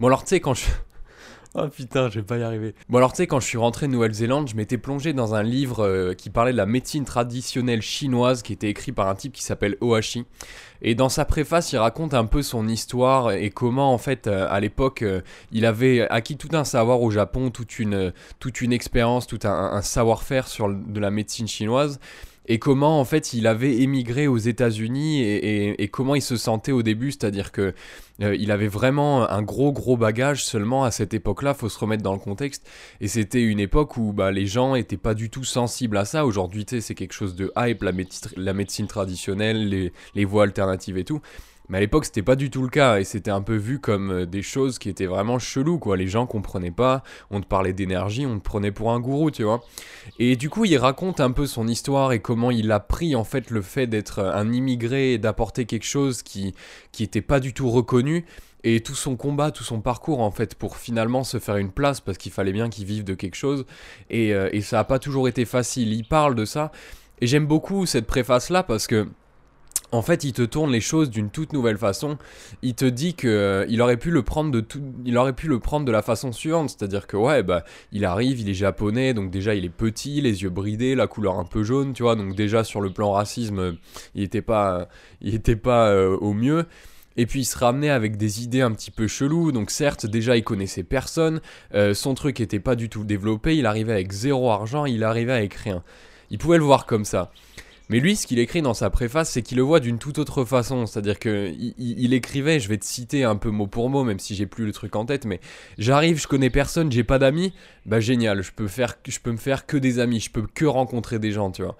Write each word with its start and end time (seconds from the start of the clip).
Bon, 0.00 0.06
alors, 0.06 0.22
tu 0.22 0.28
sais, 0.28 0.40
quand 0.40 0.54
je. 0.54 0.64
Oh 1.54 1.66
putain, 1.66 2.10
je 2.10 2.20
vais 2.20 2.26
pas 2.26 2.36
y 2.36 2.42
arriver. 2.42 2.74
Bon 2.90 2.98
alors 2.98 3.12
tu 3.12 3.16
sais, 3.16 3.26
quand 3.26 3.40
je 3.40 3.46
suis 3.46 3.56
rentré 3.56 3.86
de 3.86 3.92
Nouvelle-Zélande, 3.92 4.48
je 4.48 4.54
m'étais 4.54 4.76
plongé 4.76 5.14
dans 5.14 5.34
un 5.34 5.42
livre 5.42 5.82
euh, 5.82 6.12
qui 6.12 6.28
parlait 6.28 6.52
de 6.52 6.58
la 6.58 6.66
médecine 6.66 7.06
traditionnelle 7.06 7.80
chinoise 7.80 8.42
qui 8.42 8.52
était 8.52 8.68
écrit 8.68 8.92
par 8.92 9.08
un 9.08 9.14
type 9.14 9.32
qui 9.32 9.42
s'appelle 9.42 9.76
Ohashi. 9.80 10.26
Et 10.82 10.94
dans 10.94 11.08
sa 11.08 11.24
préface, 11.24 11.72
il 11.72 11.78
raconte 11.78 12.12
un 12.12 12.26
peu 12.26 12.42
son 12.42 12.68
histoire 12.68 13.32
et 13.32 13.48
comment 13.48 13.94
en 13.94 13.98
fait 13.98 14.26
euh, 14.26 14.46
à 14.50 14.60
l'époque 14.60 15.00
euh, 15.00 15.22
il 15.50 15.64
avait 15.64 16.06
acquis 16.10 16.36
tout 16.36 16.50
un 16.52 16.64
savoir 16.64 17.00
au 17.00 17.10
Japon, 17.10 17.50
toute 17.50 17.78
une, 17.78 18.12
toute 18.40 18.60
une 18.60 18.74
expérience, 18.74 19.26
tout 19.26 19.40
un, 19.44 19.72
un 19.72 19.82
savoir-faire 19.82 20.48
sur 20.48 20.68
de 20.68 21.00
la 21.00 21.10
médecine 21.10 21.48
chinoise 21.48 21.98
et 22.48 22.58
comment 22.58 22.98
en 22.98 23.04
fait 23.04 23.32
il 23.34 23.46
avait 23.46 23.76
émigré 23.76 24.26
aux 24.26 24.38
États-Unis 24.38 25.22
et, 25.22 25.88
comment 25.88 26.14
il 26.14 26.22
se 26.22 26.36
sentait 26.36 26.72
au 26.72 26.82
début, 26.82 27.12
c'est-à-dire 27.12 27.52
que 27.52 27.74
euh, 28.22 28.34
il 28.36 28.50
avait 28.50 28.68
vraiment 28.68 29.28
un 29.30 29.42
gros 29.42 29.72
gros 29.72 29.96
bagage 29.96 30.44
seulement 30.44 30.84
à 30.84 30.90
cette 30.90 31.14
époque-là, 31.14 31.54
faut 31.54 31.68
se 31.68 31.78
remettre 31.78 32.02
dans 32.02 32.12
le 32.12 32.18
contexte, 32.18 32.68
et 33.00 33.08
c'était 33.08 33.42
une 33.42 33.60
époque 33.60 33.96
où 33.96 34.12
bah, 34.12 34.32
les 34.32 34.46
gens 34.46 34.74
étaient 34.74 34.96
pas 34.96 35.14
du 35.14 35.30
tout 35.30 35.44
sensibles 35.44 35.96
à 35.96 36.04
ça. 36.04 36.26
Aujourd'hui, 36.26 36.64
c'est 36.68 36.94
quelque 36.94 37.12
chose 37.12 37.36
de 37.36 37.52
hype, 37.56 37.82
la, 37.82 37.92
la 38.36 38.52
médecine 38.52 38.86
traditionnelle, 38.86 39.68
les, 39.68 39.92
les 40.14 40.24
voies 40.24 40.44
alternatives 40.44 40.98
et 40.98 41.04
tout. 41.04 41.20
Mais 41.68 41.78
à 41.78 41.80
l'époque, 41.80 42.06
c'était 42.06 42.22
pas 42.22 42.36
du 42.36 42.50
tout 42.50 42.62
le 42.62 42.68
cas 42.68 42.98
et 42.98 43.04
c'était 43.04 43.30
un 43.30 43.42
peu 43.42 43.56
vu 43.56 43.78
comme 43.78 44.10
euh, 44.10 44.26
des 44.26 44.42
choses 44.42 44.78
qui 44.78 44.88
étaient 44.88 45.06
vraiment 45.06 45.38
cheloues, 45.38 45.78
quoi. 45.78 45.96
Les 45.96 46.08
gens 46.08 46.26
comprenaient 46.26 46.70
pas, 46.70 47.02
on 47.30 47.40
te 47.40 47.46
parlait 47.46 47.72
d'énergie, 47.72 48.26
on 48.26 48.38
te 48.38 48.44
prenait 48.44 48.72
pour 48.72 48.92
un 48.92 49.00
gourou, 49.00 49.30
tu 49.30 49.42
vois. 49.42 49.62
Et 50.18 50.36
du 50.36 50.48
coup, 50.48 50.64
il 50.64 50.76
raconte 50.78 51.20
un 51.20 51.30
peu 51.30 51.46
son 51.46 51.68
histoire 51.68 52.12
et 52.12 52.20
comment 52.20 52.50
il 52.50 52.72
a 52.72 52.80
pris 52.80 53.14
en 53.14 53.24
fait 53.24 53.50
le 53.50 53.62
fait 53.62 53.86
d'être 53.86 54.20
un 54.20 54.52
immigré 54.52 55.14
et 55.14 55.18
d'apporter 55.18 55.66
quelque 55.66 55.86
chose 55.86 56.22
qui 56.22 56.54
qui 56.92 57.02
était 57.02 57.22
pas 57.22 57.40
du 57.40 57.52
tout 57.52 57.70
reconnu 57.70 58.24
et 58.64 58.80
tout 58.80 58.94
son 58.94 59.16
combat, 59.16 59.50
tout 59.50 59.64
son 59.64 59.80
parcours 59.80 60.20
en 60.20 60.30
fait 60.30 60.54
pour 60.54 60.76
finalement 60.76 61.24
se 61.24 61.38
faire 61.38 61.56
une 61.56 61.70
place 61.70 62.00
parce 62.00 62.18
qu'il 62.18 62.32
fallait 62.32 62.52
bien 62.52 62.68
qu'il 62.68 62.84
vive 62.84 63.04
de 63.04 63.14
quelque 63.14 63.36
chose 63.36 63.64
et, 64.10 64.34
euh, 64.34 64.48
et 64.52 64.62
ça 64.62 64.80
a 64.80 64.84
pas 64.84 64.98
toujours 64.98 65.28
été 65.28 65.44
facile. 65.44 65.92
Il 65.92 66.04
parle 66.04 66.34
de 66.34 66.44
ça 66.44 66.72
et 67.20 67.26
j'aime 67.26 67.46
beaucoup 67.46 67.86
cette 67.86 68.06
préface 68.06 68.50
là 68.50 68.62
parce 68.62 68.86
que 68.86 69.08
en 69.90 70.02
fait, 70.02 70.24
il 70.24 70.32
te 70.32 70.42
tourne 70.42 70.70
les 70.70 70.80
choses 70.80 71.08
d'une 71.08 71.30
toute 71.30 71.52
nouvelle 71.52 71.78
façon. 71.78 72.18
Il 72.62 72.74
te 72.74 72.84
dit 72.84 73.14
que 73.14 73.26
euh, 73.26 73.66
il 73.68 73.80
aurait 73.80 73.96
pu 73.96 74.10
le 74.10 74.22
prendre 74.22 74.50
de 74.50 74.60
tout, 74.60 74.82
il 75.04 75.16
aurait 75.16 75.32
pu 75.32 75.48
le 75.48 75.58
prendre 75.60 75.86
de 75.86 75.92
la 75.92 76.02
façon 76.02 76.30
suivante, 76.32 76.70
c'est-à-dire 76.70 77.06
que 77.06 77.16
ouais, 77.16 77.42
bah, 77.42 77.64
il 77.92 78.04
arrive, 78.04 78.40
il 78.40 78.48
est 78.50 78.54
japonais, 78.54 79.14
donc 79.14 79.30
déjà 79.30 79.54
il 79.54 79.64
est 79.64 79.70
petit, 79.70 80.20
les 80.20 80.42
yeux 80.42 80.50
bridés, 80.50 80.94
la 80.94 81.06
couleur 81.06 81.38
un 81.38 81.44
peu 81.44 81.62
jaune, 81.62 81.94
tu 81.94 82.02
vois, 82.02 82.16
donc 82.16 82.34
déjà 82.34 82.64
sur 82.64 82.80
le 82.80 82.90
plan 82.90 83.12
racisme, 83.12 83.76
il 84.14 84.22
était 84.22 84.42
pas, 84.42 84.88
il 85.22 85.34
était 85.34 85.56
pas 85.56 85.88
euh, 85.88 86.16
au 86.18 86.34
mieux. 86.34 86.66
Et 87.16 87.26
puis 87.26 87.40
il 87.40 87.44
se 87.44 87.58
ramenait 87.58 87.90
avec 87.90 88.16
des 88.16 88.44
idées 88.44 88.60
un 88.60 88.70
petit 88.70 88.92
peu 88.92 89.08
cheloues, 89.08 89.50
donc 89.50 89.70
certes 89.70 90.06
déjà 90.06 90.36
il 90.36 90.44
connaissait 90.44 90.84
personne, 90.84 91.40
euh, 91.74 91.92
son 91.92 92.14
truc 92.14 92.40
était 92.40 92.60
pas 92.60 92.76
du 92.76 92.88
tout 92.88 93.04
développé, 93.04 93.56
il 93.56 93.66
arrivait 93.66 93.92
avec 93.92 94.12
zéro 94.12 94.50
argent, 94.50 94.84
il 94.84 95.02
arrivait 95.02 95.32
avec 95.32 95.54
rien. 95.54 95.82
Il 96.30 96.38
pouvait 96.38 96.58
le 96.58 96.64
voir 96.64 96.86
comme 96.86 97.04
ça. 97.04 97.32
Mais 97.90 98.00
lui, 98.00 98.16
ce 98.16 98.26
qu'il 98.26 98.38
écrit 98.38 98.60
dans 98.60 98.74
sa 98.74 98.90
préface, 98.90 99.30
c'est 99.30 99.42
qu'il 99.42 99.56
le 99.56 99.62
voit 99.62 99.80
d'une 99.80 99.98
toute 99.98 100.18
autre 100.18 100.44
façon. 100.44 100.84
C'est-à-dire 100.84 101.18
que 101.18 101.52
il, 101.56 102.12
écrivait, 102.12 102.60
je 102.60 102.68
vais 102.68 102.76
te 102.76 102.84
citer 102.84 103.24
un 103.24 103.36
peu 103.36 103.50
mot 103.50 103.66
pour 103.66 103.88
mot, 103.88 104.04
même 104.04 104.18
si 104.18 104.34
j'ai 104.34 104.46
plus 104.46 104.66
le 104.66 104.72
truc 104.72 104.94
en 104.94 105.06
tête, 105.06 105.24
mais 105.24 105.40
j'arrive, 105.78 106.20
je 106.20 106.28
connais 106.28 106.50
personne, 106.50 106.92
j'ai 106.92 107.04
pas 107.04 107.18
d'amis, 107.18 107.54
bah 107.86 108.00
génial, 108.00 108.42
je 108.42 108.52
peux 108.52 108.68
faire, 108.68 108.96
je 109.06 109.18
peux 109.20 109.32
me 109.32 109.38
faire 109.38 109.64
que 109.64 109.78
des 109.78 110.00
amis, 110.00 110.20
je 110.20 110.30
peux 110.30 110.46
que 110.54 110.66
rencontrer 110.66 111.18
des 111.18 111.32
gens, 111.32 111.50
tu 111.50 111.62
vois. 111.62 111.76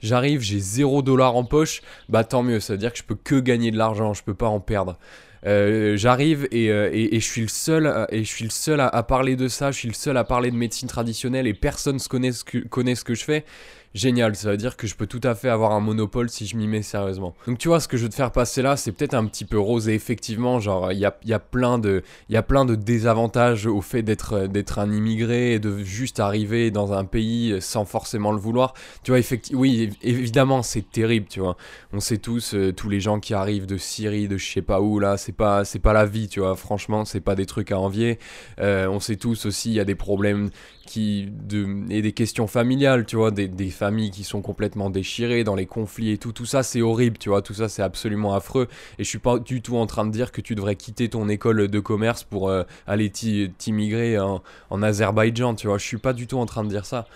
J'arrive, 0.00 0.40
j'ai 0.40 0.58
zéro 0.58 1.00
dollar 1.00 1.36
en 1.36 1.44
poche, 1.44 1.80
bah 2.08 2.24
tant 2.24 2.42
mieux, 2.42 2.58
ça 2.58 2.72
veut 2.72 2.78
dire 2.78 2.92
que 2.92 2.98
je 2.98 3.04
peux 3.04 3.14
que 3.14 3.38
gagner 3.38 3.70
de 3.70 3.78
l'argent, 3.78 4.14
je 4.14 4.24
peux 4.24 4.34
pas 4.34 4.48
en 4.48 4.58
perdre. 4.58 4.98
Euh, 5.44 5.96
j'arrive 5.96 6.48
euh, 6.52 6.90
et, 6.92 7.16
et, 7.16 7.20
je 7.20 7.26
suis 7.26 7.40
le 7.40 7.48
seul, 7.48 8.06
et 8.10 8.22
je 8.22 8.28
suis 8.28 8.44
le 8.44 8.50
seul 8.50 8.80
à, 8.80 9.02
parler 9.02 9.34
de 9.34 9.48
ça, 9.48 9.72
je 9.72 9.78
suis 9.78 9.88
le 9.88 9.94
seul 9.94 10.16
à 10.16 10.24
parler 10.24 10.50
de 10.50 10.56
médecine 10.56 10.88
traditionnelle 10.88 11.48
et 11.48 11.54
personne 11.54 11.96
ne 11.96 12.08
connaît, 12.08 12.30
connaît 12.70 12.94
ce 12.94 13.04
que 13.04 13.14
je 13.14 13.24
fais 13.24 13.44
génial. 13.94 14.34
Ça 14.36 14.50
veut 14.50 14.56
dire 14.56 14.76
que 14.76 14.86
je 14.86 14.94
peux 14.94 15.06
tout 15.06 15.20
à 15.22 15.34
fait 15.34 15.48
avoir 15.48 15.72
un 15.72 15.80
monopole 15.80 16.28
si 16.30 16.46
je 16.46 16.56
m'y 16.56 16.66
mets 16.66 16.82
sérieusement. 16.82 17.34
Donc 17.46 17.58
tu 17.58 17.68
vois, 17.68 17.80
ce 17.80 17.88
que 17.88 17.96
je 17.96 18.04
veux 18.04 18.08
te 18.08 18.14
faire 18.14 18.32
passer 18.32 18.62
là, 18.62 18.76
c'est 18.76 18.92
peut-être 18.92 19.14
un 19.14 19.26
petit 19.26 19.44
peu 19.44 19.58
rose 19.58 19.88
et 19.88 19.94
effectivement, 19.94 20.60
genre, 20.60 20.92
il 20.92 20.98
y 20.98 21.04
a, 21.04 21.16
y, 21.24 21.32
a 21.32 21.38
plein 21.38 21.78
de, 21.78 22.02
y 22.28 22.36
a 22.36 22.42
plein 22.42 22.64
de 22.64 22.74
désavantages 22.74 23.66
au 23.66 23.80
fait 23.80 24.02
d'être, 24.02 24.46
d'être 24.46 24.78
un 24.78 24.92
immigré 24.92 25.54
et 25.54 25.58
de 25.58 25.78
juste 25.78 26.20
arriver 26.20 26.70
dans 26.70 26.92
un 26.92 27.04
pays 27.04 27.56
sans 27.60 27.84
forcément 27.84 28.32
le 28.32 28.38
vouloir. 28.38 28.74
Tu 29.02 29.10
vois, 29.10 29.18
effectivement, 29.18 29.60
oui, 29.60 29.90
évidemment, 30.02 30.62
c'est 30.62 30.90
terrible, 30.90 31.26
tu 31.28 31.40
vois. 31.40 31.56
On 31.92 32.00
sait 32.00 32.18
tous, 32.18 32.54
euh, 32.54 32.72
tous 32.72 32.88
les 32.88 33.00
gens 33.00 33.20
qui 33.20 33.34
arrivent 33.34 33.66
de 33.66 33.76
Syrie, 33.76 34.28
de 34.28 34.36
je 34.36 34.50
sais 34.50 34.62
pas 34.62 34.80
où, 34.80 34.98
là, 34.98 35.16
c'est 35.16 35.32
pas, 35.32 35.62
pas 35.82 35.92
la 35.92 36.06
vie, 36.06 36.28
tu 36.28 36.40
vois. 36.40 36.56
Franchement, 36.56 37.04
c'est 37.04 37.20
pas 37.20 37.34
des 37.34 37.46
trucs 37.46 37.72
à 37.72 37.78
envier. 37.78 38.18
Euh, 38.60 38.86
on 38.88 39.00
sait 39.00 39.16
tous 39.16 39.46
aussi, 39.46 39.70
il 39.70 39.74
y 39.74 39.80
a 39.80 39.84
des 39.84 39.94
problèmes 39.94 40.50
qui 40.84 41.28
de, 41.30 41.66
et 41.90 42.02
des 42.02 42.12
questions 42.12 42.46
familiales, 42.46 43.06
tu 43.06 43.16
vois, 43.16 43.30
des, 43.30 43.48
des, 43.48 43.70
familles 43.70 44.10
qui 44.10 44.24
sont 44.24 44.42
complètement 44.42 44.90
déchirées 44.90 45.44
dans 45.44 45.54
les 45.54 45.66
conflits 45.66 46.10
et 46.10 46.18
tout, 46.18 46.32
tout 46.32 46.46
ça 46.46 46.62
c'est 46.62 46.82
horrible, 46.82 47.18
tu 47.18 47.28
vois, 47.28 47.42
tout 47.42 47.54
ça 47.54 47.68
c'est 47.68 47.82
absolument 47.82 48.34
affreux. 48.34 48.68
Et 48.98 49.04
je 49.04 49.08
suis 49.08 49.18
pas 49.18 49.38
du 49.38 49.62
tout 49.62 49.76
en 49.76 49.86
train 49.86 50.04
de 50.04 50.10
dire 50.10 50.32
que 50.32 50.40
tu 50.40 50.54
devrais 50.54 50.76
quitter 50.76 51.08
ton 51.08 51.28
école 51.28 51.68
de 51.68 51.80
commerce 51.80 52.24
pour 52.24 52.48
euh, 52.48 52.64
aller 52.86 53.10
t'immigrer 53.10 54.18
en, 54.18 54.42
en 54.70 54.82
Azerbaïdjan, 54.82 55.54
tu 55.54 55.66
vois, 55.66 55.78
je 55.78 55.86
suis 55.86 55.98
pas 55.98 56.12
du 56.12 56.26
tout 56.26 56.38
en 56.38 56.46
train 56.46 56.64
de 56.64 56.68
dire 56.68 56.84
ça. 56.86 57.06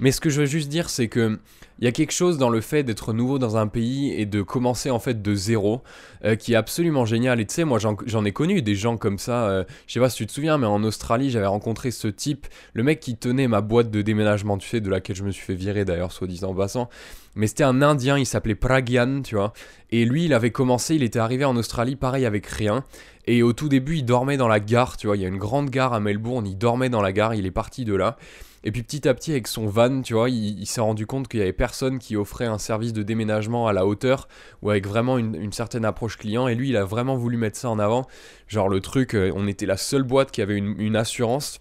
Mais 0.00 0.10
ce 0.10 0.20
que 0.20 0.30
je 0.30 0.40
veux 0.40 0.46
juste 0.46 0.68
dire, 0.68 0.90
c'est 0.90 1.08
que 1.08 1.38
il 1.78 1.84
y 1.84 1.88
a 1.88 1.92
quelque 1.92 2.12
chose 2.12 2.38
dans 2.38 2.50
le 2.50 2.60
fait 2.60 2.84
d'être 2.84 3.12
nouveau 3.12 3.38
dans 3.38 3.56
un 3.56 3.66
pays 3.66 4.12
et 4.12 4.26
de 4.26 4.42
commencer 4.42 4.90
en 4.90 4.98
fait 4.98 5.22
de 5.22 5.34
zéro 5.34 5.82
euh, 6.24 6.36
qui 6.36 6.52
est 6.52 6.56
absolument 6.56 7.04
génial. 7.04 7.40
Et 7.40 7.46
tu 7.46 7.54
sais, 7.54 7.64
moi 7.64 7.78
j'en 7.78 8.24
ai 8.24 8.32
connu 8.32 8.62
des 8.62 8.74
gens 8.74 8.96
comme 8.96 9.18
ça. 9.18 9.48
Euh, 9.48 9.64
je 9.86 9.94
sais 9.94 10.00
pas 10.00 10.08
si 10.08 10.18
tu 10.18 10.26
te 10.26 10.32
souviens, 10.32 10.56
mais 10.56 10.66
en 10.66 10.84
Australie, 10.84 11.30
j'avais 11.30 11.46
rencontré 11.46 11.90
ce 11.90 12.08
type, 12.08 12.46
le 12.74 12.82
mec 12.82 13.00
qui 13.00 13.16
tenait 13.16 13.48
ma 13.48 13.60
boîte 13.60 13.90
de 13.90 14.02
déménagement, 14.02 14.56
tu 14.56 14.68
sais, 14.68 14.80
de 14.80 14.88
laquelle 14.88 15.16
je 15.16 15.24
me 15.24 15.30
suis 15.30 15.44
fait 15.44 15.54
virer 15.54 15.84
d'ailleurs, 15.84 16.12
soit 16.12 16.28
disant 16.28 16.50
en 16.50 16.54
passant. 16.54 16.88
Mais 17.34 17.48
c'était 17.48 17.64
un 17.64 17.82
Indien, 17.82 18.16
il 18.16 18.26
s'appelait 18.26 18.54
Pragyan, 18.54 19.22
tu 19.22 19.34
vois. 19.34 19.52
Et 19.90 20.04
lui, 20.04 20.26
il 20.26 20.34
avait 20.34 20.52
commencé, 20.52 20.94
il 20.94 21.02
était 21.02 21.18
arrivé 21.18 21.44
en 21.44 21.56
Australie 21.56 21.96
pareil 21.96 22.26
avec 22.26 22.46
rien. 22.46 22.84
Et 23.26 23.42
au 23.42 23.52
tout 23.52 23.68
début, 23.68 23.96
il 23.96 24.04
dormait 24.04 24.36
dans 24.36 24.48
la 24.48 24.60
gare, 24.60 24.96
tu 24.96 25.08
vois. 25.08 25.16
Il 25.16 25.22
y 25.22 25.24
a 25.24 25.28
une 25.28 25.38
grande 25.38 25.70
gare 25.70 25.92
à 25.92 26.00
Melbourne, 26.00 26.46
il 26.46 26.56
dormait 26.56 26.90
dans 26.90 27.02
la 27.02 27.12
gare, 27.12 27.34
il 27.34 27.46
est 27.46 27.50
parti 27.50 27.84
de 27.84 27.94
là. 27.94 28.16
Et 28.64 28.72
puis 28.72 28.82
petit 28.82 29.06
à 29.06 29.14
petit, 29.14 29.32
avec 29.32 29.46
son 29.46 29.66
van, 29.66 30.00
tu 30.00 30.14
vois, 30.14 30.30
il, 30.30 30.66
s'est 30.66 30.80
rendu 30.80 31.06
compte 31.06 31.28
qu'il 31.28 31.40
y 31.40 31.42
avait 31.42 31.52
qui 31.98 32.16
offrait 32.16 32.46
un 32.46 32.58
service 32.58 32.92
de 32.92 33.02
déménagement 33.02 33.66
à 33.66 33.72
la 33.72 33.86
hauteur 33.86 34.28
ou 34.62 34.70
avec 34.70 34.86
vraiment 34.86 35.18
une, 35.18 35.52
certaine 35.52 35.84
approche 35.84 36.18
client. 36.18 36.48
Et 36.48 36.54
lui, 36.54 36.70
il 36.70 36.76
a 36.76 36.84
vraiment 36.84 37.16
voulu 37.16 37.36
mettre 37.36 37.56
ça 37.56 37.70
en 37.70 37.78
avant. 37.78 38.06
Genre 38.48 38.68
le 38.68 38.80
truc, 38.80 39.14
euh, 39.14 39.32
on 39.34 39.46
était 39.46 39.66
la 39.66 39.76
seule 39.76 40.02
boîte 40.02 40.30
qui 40.30 40.42
avait 40.42 40.56
une, 40.56 40.96
assurance. 40.96 41.60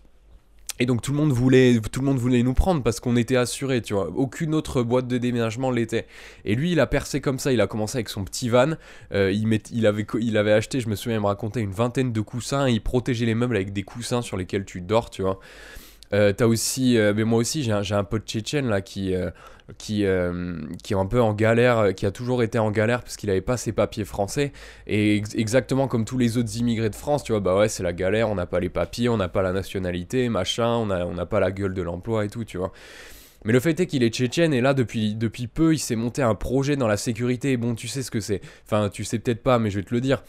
Et 0.79 0.85
donc 0.85 1.01
tout 1.01 1.11
le 1.11 1.17
monde 1.17 1.31
voulait, 1.31 1.79
tout 1.91 1.99
le 1.99 2.05
monde 2.05 2.17
voulait 2.17 2.41
nous 2.41 2.53
prendre 2.53 2.81
parce 2.81 2.99
qu'on 2.99 3.15
était 3.15 3.35
assuré, 3.35 3.81
tu 3.81 3.93
vois. 3.93 4.09
Aucune 4.09 4.55
autre 4.55 4.83
boîte 4.83 5.07
de 5.07 5.17
déménagement 5.17 5.71
l'était. 5.71 6.07
Et 6.45 6.55
lui, 6.55 6.71
il 6.71 6.79
a 6.79 6.87
percé 6.87 7.21
comme 7.21 7.39
ça. 7.39 7.53
Il 7.53 7.61
a 7.61 7.67
commencé 7.67 7.97
avec 7.97 8.09
son 8.09 8.23
petit 8.23 8.49
van. 8.49 8.73
Euh, 9.13 9.31
il, 9.31 9.47
met, 9.47 9.61
il, 9.71 9.85
avait, 9.85 10.05
il 10.19 10.37
avait 10.37 10.53
acheté, 10.53 10.79
je 10.79 10.89
me 10.89 10.95
souviens, 10.95 11.17
il 11.17 11.21
me 11.21 11.27
racontait 11.27 11.61
une 11.61 11.71
vingtaine 11.71 12.11
de 12.11 12.21
coussins. 12.21 12.67
Et 12.67 12.71
il 12.71 12.81
protégeait 12.81 13.25
les 13.25 13.35
meubles 13.35 13.55
avec 13.55 13.71
des 13.71 13.83
coussins 13.83 14.21
sur 14.21 14.37
lesquels 14.37 14.65
tu 14.65 14.81
dors, 14.81 15.09
tu 15.09 15.21
vois. 15.21 15.39
Euh, 16.13 16.31
t'as 16.31 16.45
aussi, 16.45 16.97
euh, 16.97 17.13
mais 17.15 17.23
moi 17.23 17.39
aussi, 17.39 17.63
j'ai 17.63 17.71
un, 17.71 18.03
pote 18.03 18.25
tchétchène 18.25 18.67
là 18.67 18.81
qui, 18.81 19.15
euh, 19.15 19.31
est 19.89 20.93
un 20.93 21.05
peu 21.05 21.21
en 21.21 21.33
galère, 21.33 21.95
qui 21.95 22.05
a 22.05 22.11
toujours 22.11 22.43
été 22.43 22.59
en 22.59 22.71
galère 22.71 23.01
parce 23.01 23.15
qu'il 23.15 23.29
n'avait 23.29 23.41
pas 23.41 23.57
ses 23.57 23.71
papiers 23.71 24.05
français. 24.05 24.51
Et 24.85 25.23
exactement 25.35 25.87
comme 25.87 26.05
tous 26.05 26.17
les 26.17 26.37
autres 26.37 26.55
immigrés 26.57 26.89
de 26.89 26.95
France, 26.95 27.23
tu 27.23 27.31
vois, 27.31 27.41
bah 27.41 27.57
ouais, 27.57 27.69
c'est 27.69 27.83
la 27.83 27.93
galère, 27.93 28.29
on 28.29 28.35
n'a 28.35 28.45
pas 28.45 28.59
les 28.59 28.69
papiers, 28.69 29.09
on 29.09 29.17
n'a 29.17 29.29
pas 29.29 29.41
la 29.41 29.53
nationalité, 29.53 30.29
machin, 30.29 30.67
on 30.67 30.85
n'a 30.85 31.25
pas 31.25 31.39
la 31.39 31.51
gueule 31.51 31.73
de 31.73 31.81
l'emploi 31.81 32.25
et 32.25 32.29
tout, 32.29 32.45
tu 32.45 32.57
vois. 32.57 32.71
Mais 33.45 33.51
le 33.51 33.59
fait 33.59 33.77
est 33.79 33.87
qu'il 33.87 34.03
est 34.03 34.13
tchétchène 34.13 34.53
et 34.53 34.61
là, 34.61 34.73
depuis, 34.73 35.15
depuis 35.15 35.47
peu, 35.47 35.73
il 35.73 35.79
s'est 35.79 35.97
monté 35.97 36.21
un 36.21 36.35
projet 36.35 36.77
dans 36.77 36.87
la 36.87 36.95
sécurité. 36.95 37.57
Bon, 37.57 37.75
tu 37.75 37.89
sais 37.89 38.01
ce 38.01 38.09
que 38.09 38.21
c'est. 38.21 38.39
Enfin, 38.65 38.89
tu 38.89 39.03
sais 39.03 39.19
peut-être 39.19 39.43
pas, 39.43 39.59
mais 39.59 39.69
je 39.69 39.79
vais 39.79 39.83
te 39.83 39.93
le 39.93 39.99
dire 39.99 40.23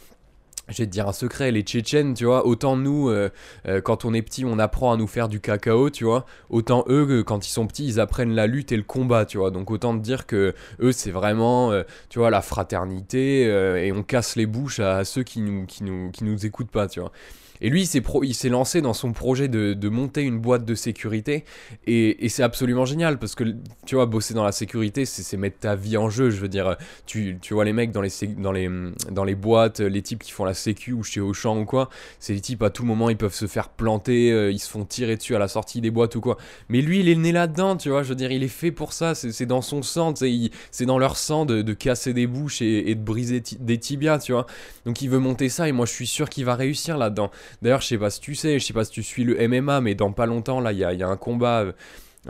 je 0.69 0.78
vais 0.78 0.86
te 0.86 0.91
dire 0.91 1.06
un 1.06 1.12
secret, 1.12 1.50
les 1.50 1.62
Tchétchènes, 1.62 2.14
tu 2.14 2.25
vois, 2.25 2.47
autant 2.47 2.76
nous, 2.76 3.08
euh, 3.08 3.30
euh, 3.66 3.80
quand 3.80 4.04
on 4.04 4.15
est 4.15 4.22
petit, 4.22 4.44
on 4.44 4.59
apprend 4.59 4.92
à 4.92 4.97
nous 4.97 5.06
faire 5.06 5.28
du 5.28 5.41
cacao, 5.41 5.91
tu 5.91 6.04
vois, 6.04 6.24
autant 6.48 6.84
eux, 6.89 7.22
quand 7.22 7.47
ils 7.47 7.50
sont 7.50 7.66
petits, 7.66 7.86
ils 7.86 8.00
apprennent 8.00 8.34
la 8.34 8.47
lutte 8.47 8.72
et 8.72 8.77
le 8.77 8.83
combat, 8.83 9.27
tu 9.27 9.39
vois. 9.39 9.50
Donc 9.50 9.71
autant 9.71 9.97
te 9.97 10.03
dire 10.03 10.27
que 10.27 10.54
eux, 10.80 10.92
c'est 10.92 11.10
vraiment, 11.10 11.71
euh, 11.72 11.83
tu 12.09 12.18
vois, 12.18 12.30
la 12.30 12.41
fraternité, 12.42 13.42
et 13.42 13.92
on 13.92 14.03
casse 14.03 14.36
les 14.36 14.47
bouches 14.47 14.80
à, 14.80 15.04
ceux 15.04 15.22
qui 15.22 15.41
nous, 15.41 15.66
qui, 15.66 15.84
nous, 15.84 16.10
qui 16.10 16.24
nous 16.24 16.47
écoutent 16.47 16.71
pas, 16.71 16.89
tu 16.89 17.00
vois. 17.00 17.12
Et 17.60 17.71
lui, 17.71 17.83
il 17.83 18.34
s'est 18.34 18.48
lancé 18.48 18.80
dans 18.80 18.92
son 18.92 19.12
projet 19.12 19.48
de, 19.48 19.89
monter 19.89 20.22
une 20.22 20.39
boîte 20.39 20.65
de 20.65 20.74
sécurité. 20.74 21.45
Et, 21.86 22.28
c'est 22.28 22.42
absolument 22.42 22.84
génial 22.84 23.18
parce 23.18 23.34
que, 23.34 23.45
tu 23.86 23.95
vois, 23.95 24.06
bosser 24.06 24.34
dans 24.34 24.45
la 24.45 24.53
sécurité, 24.53 25.04
c'est 25.04 25.36
mettre 25.36 25.59
ta 25.60 25.77
vie 25.77 25.97
en 25.97 26.10
jeu. 26.10 26.30
Je 26.30 26.41
veux 26.41 26.48
dire, 26.48 26.77
tu, 27.06 27.39
vois 27.51 27.65
les 27.65 27.72
mecs 27.72 27.92
dans 27.92 28.03
les, 28.03 29.34
boîtes, 29.34 29.80
les 29.80 30.03
types 30.03 30.22
qui 30.22 30.33
font 30.33 30.45
la 30.45 30.54
sécu 30.54 30.92
ou 30.92 31.03
chez 31.03 31.21
Auchan 31.21 31.59
ou 31.59 31.65
quoi, 31.65 31.91
c'est 32.18 32.33
les 32.33 32.41
types 32.41 32.62
à 32.62 32.71
tout 32.71 32.84
moment, 32.84 33.09
ils 33.10 33.16
peuvent 33.16 33.34
se 33.34 33.47
faire 33.47 33.68
planter, 33.68 34.33
euh, 34.33 34.51
ils 34.51 34.59
se 34.59 34.68
font 34.68 34.84
tirer 34.84 35.16
dessus 35.16 35.36
à 35.36 35.39
la 35.39 35.48
sortie 35.48 35.80
des 35.80 35.91
boîtes 35.91 36.16
ou 36.16 36.21
quoi. 36.21 36.36
Mais 36.68 36.80
lui, 36.80 37.01
il 37.01 37.09
est 37.09 37.15
né 37.15 37.33
là-dedans, 37.33 37.77
tu 37.77 37.91
vois. 37.91 38.03
Je 38.03 38.09
veux 38.09 38.15
dire, 38.15 38.33
il 38.33 38.42
est 38.42 38.48
fait 38.48 38.72
pour 38.72 38.92
ça. 38.92 39.15
C'est 39.15 39.47
dans 39.47 39.62
son 39.62 39.83
sang, 39.83 40.15
c'est 40.16 40.86
dans 40.86 40.98
leur 40.98 41.16
sang 41.16 41.47
de, 41.47 41.72
casser 41.72 42.15
des 42.15 42.27
bouches 42.27 42.62
et 42.62 42.95
de 42.95 43.03
briser 43.03 43.42
des 43.60 43.78
tibias, 43.78 44.18
tu 44.18 44.33
vois. 44.33 44.47
Donc 44.86 45.03
il 45.03 45.09
veut 45.09 45.18
monter 45.18 45.48
ça 45.48 45.68
et 45.68 45.72
moi, 45.72 45.86
je 45.86 45.92
suis 45.92 46.06
sûr 46.06 46.28
qu'il 46.28 46.45
va 46.45 46.54
réussir 46.54 46.98
là-dedans. 46.98 47.30
D'ailleurs, 47.62 47.80
je 47.80 47.86
sais 47.88 47.98
pas 47.98 48.10
si 48.10 48.20
tu 48.20 48.34
sais, 48.34 48.58
je 48.58 48.64
sais 48.64 48.72
pas 48.72 48.84
si 48.84 48.92
tu 48.92 49.02
suis 49.02 49.24
le 49.24 49.48
MMA, 49.48 49.80
mais 49.80 49.94
dans 49.94 50.12
pas 50.12 50.26
longtemps, 50.26 50.60
là, 50.60 50.72
il 50.72 50.78
y 50.78 50.84
a, 50.84 51.08
un 51.08 51.16
combat. 51.16 51.66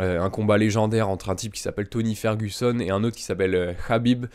Euh, 0.01 0.21
un 0.21 0.29
combat 0.29 0.59
légendaire 0.59 1.09
entre 1.09 1.31
un 1.31 1.37
type 1.37 1.53
qui 1.53 1.61
s'appelle 1.61 1.89
Tony 1.89 2.17
Ferguson 2.17 2.81
et 2.81 2.91
un 2.91 3.05
autre 3.05 3.17
qui 3.17 3.23
s'appelle 3.23 3.55
euh, 3.55 3.73
Habib 3.89 4.27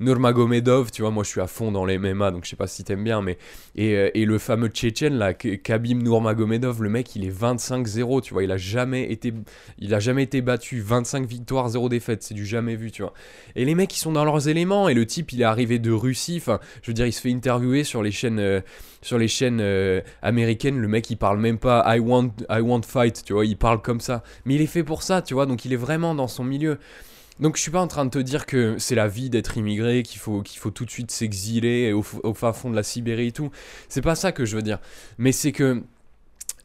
Nurmagomedov, 0.00 0.90
tu 0.90 1.02
vois, 1.02 1.10
moi 1.10 1.24
je 1.24 1.30
suis 1.30 1.40
à 1.40 1.46
fond 1.46 1.72
dans 1.72 1.84
les 1.84 1.98
MMA, 1.98 2.30
donc 2.30 2.44
je 2.44 2.50
sais 2.50 2.56
pas 2.56 2.66
si 2.66 2.84
t'aimes 2.84 3.04
bien, 3.04 3.20
mais. 3.20 3.36
Et, 3.74 3.96
euh, 3.96 4.10
et, 4.14 4.24
le 4.24 4.38
fameux 4.38 4.68
Tchétchène, 4.68 5.14
là, 5.14 5.34
Khabib 5.34 6.02
Nurmagomedov, 6.02 6.82
le 6.82 6.88
mec, 6.88 7.16
il 7.16 7.24
est 7.24 7.36
25-0, 7.36 8.22
tu 8.22 8.32
vois, 8.32 8.44
il 8.44 8.52
a 8.52 8.56
jamais 8.56 9.10
été, 9.10 9.32
il 9.78 9.94
a 9.94 10.00
jamais 10.00 10.22
été 10.22 10.40
battu, 10.40 10.80
25 10.80 11.26
victoires, 11.26 11.68
0 11.68 11.88
défaites, 11.88 12.22
c'est 12.22 12.34
du 12.34 12.46
jamais 12.46 12.76
vu, 12.76 12.90
tu 12.90 13.02
vois. 13.02 13.12
Et 13.56 13.64
les 13.64 13.74
mecs, 13.74 13.94
ils 13.96 14.00
sont 14.00 14.12
dans 14.12 14.24
leurs 14.24 14.48
éléments, 14.48 14.88
et 14.88 14.94
le 14.94 15.06
type, 15.06 15.32
il 15.32 15.40
est 15.40 15.44
arrivé 15.44 15.78
de 15.78 15.90
Russie, 15.90 16.36
enfin, 16.40 16.60
je 16.82 16.90
veux 16.90 16.94
dire, 16.94 17.06
il 17.06 17.12
se 17.12 17.20
fait 17.20 17.32
interviewer 17.32 17.82
sur 17.84 18.02
les 18.02 18.12
chaînes, 18.12 18.38
euh, 18.38 18.60
sur 19.02 19.18
les 19.18 19.28
chaînes 19.28 19.60
euh, 19.60 20.00
américaines, 20.22 20.78
le 20.78 20.88
mec, 20.88 21.10
il 21.10 21.16
parle 21.16 21.38
même 21.38 21.58
pas 21.58 21.84
I 21.86 21.98
want, 21.98 22.32
I 22.50 22.60
want 22.60 22.82
fight, 22.82 23.24
tu 23.24 23.32
vois, 23.32 23.46
il 23.46 23.56
parle 23.56 23.82
comme 23.82 24.00
ça. 24.00 24.22
Mais 24.44 24.54
il 24.54 24.62
est 24.62 24.66
fait 24.66 24.84
pour 24.84 25.02
ça, 25.02 25.22
tu 25.22 25.34
vois, 25.34 25.46
donc 25.46 25.64
il 25.64 25.72
est 25.72 25.76
vraiment 25.76 26.14
dans 26.14 26.28
son 26.28 26.44
milieu. 26.44 26.78
Donc 27.40 27.56
je 27.56 27.62
suis 27.62 27.70
pas 27.70 27.80
en 27.80 27.86
train 27.86 28.04
de 28.04 28.10
te 28.10 28.18
dire 28.18 28.46
que 28.46 28.76
c'est 28.78 28.94
la 28.94 29.08
vie 29.08 29.30
d'être 29.30 29.56
immigré, 29.56 30.02
qu'il 30.02 30.18
faut, 30.18 30.42
qu'il 30.42 30.58
faut 30.58 30.70
tout 30.70 30.84
de 30.84 30.90
suite 30.90 31.10
s'exiler 31.10 31.92
au, 31.92 32.02
fin 32.02 32.52
fond 32.52 32.70
de 32.70 32.76
la 32.76 32.82
Sibérie 32.82 33.28
et 33.28 33.32
tout. 33.32 33.50
C'est 33.88 34.02
pas 34.02 34.14
ça 34.14 34.32
que 34.32 34.44
je 34.44 34.56
veux 34.56 34.62
dire. 34.62 34.78
Mais 35.18 35.32
c'est 35.32 35.52
que 35.52 35.82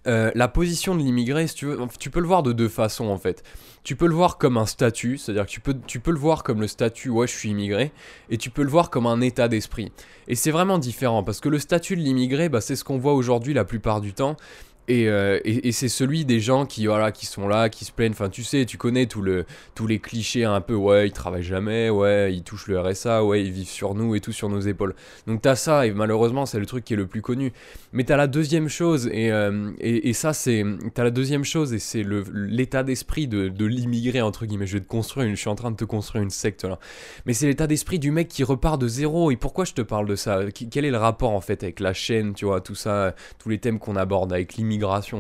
euh, 0.05 0.31
la 0.35 0.47
position 0.47 0.95
de 0.95 1.01
l'immigré, 1.01 1.45
tu, 1.45 1.65
peux 2.09 2.19
le 2.19 2.27
voir 2.27 2.43
de 2.43 2.51
deux 2.51 2.67
façons 2.67 3.07
en 3.07 3.17
fait. 3.17 3.43
Tu 3.83 3.95
peux 3.95 4.07
le 4.07 4.13
voir 4.13 4.37
comme 4.37 4.57
un 4.57 4.65
statut, 4.65 5.17
c'est-à-dire 5.17 5.45
que 5.45 5.51
tu 5.51 5.59
peux, 5.61 5.75
tu 5.87 5.99
peux 5.99 6.11
le 6.11 6.19
voir 6.19 6.43
comme 6.43 6.59
le 6.59 6.67
statut 6.67 7.09
ouais 7.09 7.27
je 7.27 7.33
suis 7.33 7.49
immigré, 7.49 7.91
et 8.29 8.37
tu 8.37 8.49
peux 8.49 8.63
le 8.63 8.69
voir 8.69 8.89
comme 8.89 9.05
un 9.05 9.21
état 9.21 9.47
d'esprit. 9.47 9.91
Et 10.27 10.35
c'est 10.35 10.51
vraiment 10.51 10.77
différent, 10.77 11.23
parce 11.23 11.39
que 11.39 11.49
le 11.49 11.59
statut 11.59 11.95
de 11.95 12.01
l'immigré, 12.01 12.49
bah, 12.49 12.61
c'est 12.61 12.75
ce 12.75 12.83
qu'on 12.83 12.97
voit 12.97 13.13
aujourd'hui 13.13 13.53
la 13.53 13.65
plupart 13.65 14.01
du 14.01 14.13
temps, 14.13 14.35
euh, 14.89 15.39
et, 15.45 15.69
et, 15.69 15.71
c'est 15.71 15.87
celui 15.87 16.25
des 16.25 16.39
gens 16.39 16.65
qui, 16.65 16.87
voilà, 16.87 17.11
qui 17.11 17.25
sont 17.25 17.47
là, 17.47 17.69
qui 17.69 17.85
se 17.85 17.91
plaignent. 17.91 18.11
Enfin, 18.11 18.29
tu 18.29 18.43
sais, 18.43 18.65
tu 18.65 18.77
connais 18.77 19.05
tout 19.05 19.21
le, 19.21 19.45
tous 19.75 19.87
les 19.87 19.99
clichés 19.99 20.43
un 20.43 20.59
peu. 20.61 20.75
Ouais, 20.75 21.07
ils 21.07 21.13
travaillent 21.13 21.43
jamais. 21.43 21.89
Ouais, 21.89 22.33
ils 22.33 22.43
touchent 22.43 22.67
le 22.67 22.79
RSA. 22.79 23.23
Ouais, 23.23 23.43
ils 23.43 23.51
vivent 23.51 23.69
sur 23.69 23.95
nous 23.95 24.15
et 24.15 24.19
tout 24.19 24.33
sur 24.33 24.49
nos 24.49 24.59
épaules. 24.59 24.95
Donc 25.27 25.41
t'as 25.41 25.55
ça 25.55 25.85
et 25.85 25.91
malheureusement 25.91 26.45
c'est 26.45 26.59
le 26.59 26.65
truc 26.65 26.83
qui 26.83 26.93
est 26.93 26.97
le 26.97 27.07
plus 27.07 27.21
connu. 27.21 27.53
Mais 27.93 28.03
t'as 28.03 28.17
la 28.17 28.27
deuxième 28.27 28.67
chose 28.67 29.07
et, 29.11 29.31
euh, 29.31 29.71
et, 29.79 30.09
et, 30.09 30.13
ça 30.13 30.33
c'est 30.33 30.65
t'as 30.93 31.03
la 31.03 31.11
deuxième 31.11 31.43
chose 31.45 31.73
et 31.73 31.79
c'est 31.79 32.03
le 32.03 32.23
l'état 32.33 32.83
d'esprit 32.83 33.27
de, 33.27 33.47
de 33.49 33.65
l'immigré 33.65 34.21
entre 34.21 34.45
guillemets. 34.45 34.67
Je 34.67 34.73
vais 34.73 34.83
te 34.83 34.87
construire. 34.87 35.27
Une, 35.27 35.35
je 35.35 35.39
suis 35.39 35.49
en 35.49 35.55
train 35.55 35.71
de 35.71 35.77
te 35.77 35.85
construire 35.85 36.23
une 36.23 36.29
secte 36.29 36.65
là. 36.65 36.79
Mais 37.25 37.33
c'est 37.33 37.47
l'état 37.47 37.67
d'esprit 37.67 37.99
du 37.99 38.11
mec 38.11 38.27
qui 38.27 38.43
repart 38.43 38.79
de 38.81 38.87
zéro. 38.87 39.31
Et 39.31 39.37
pourquoi 39.37 39.63
je 39.65 39.73
te 39.73 39.81
parle 39.81 40.07
de 40.07 40.15
ça? 40.15 40.41
Quel 40.71 40.85
est 40.85 40.91
le 40.91 40.97
rapport 40.97 41.31
en 41.31 41.41
fait 41.41 41.63
avec 41.63 41.79
la 41.79 41.93
chaîne, 41.93 42.33
tu 42.33 42.45
vois, 42.45 42.61
tout 42.61 42.75
ça, 42.75 43.15
tous 43.39 43.49
les 43.49 43.59
thèmes 43.59 43.79
qu'on 43.79 43.95
aborde 43.95 44.33
avec 44.33 44.57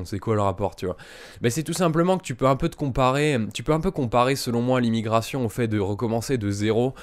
c'est 0.05 0.19
quoi 0.19 0.35
le 0.35 0.41
rapport, 0.41 0.75
tu 0.75 0.85
vois 0.85 0.97
Mais 1.41 1.49
c'est 1.49 1.63
tout 1.63 1.73
simplement 1.73 2.17
que 2.17 2.23
tu 2.23 2.35
peux 2.35 2.47
un 2.47 2.55
peu 2.55 2.69
te 2.69 2.75
comparer, 2.75 3.37
tu 3.53 3.63
peux 3.63 3.73
un 3.73 3.79
peu 3.79 3.91
comparer 3.91 4.35
selon 4.35 4.61
moi 4.61 4.81
l'immigration 4.81 5.45
au 5.45 5.49
fait 5.49 5.67
de 5.67 5.79
recommencer 5.79 6.37
de 6.37 6.49
zéro, 6.51 6.93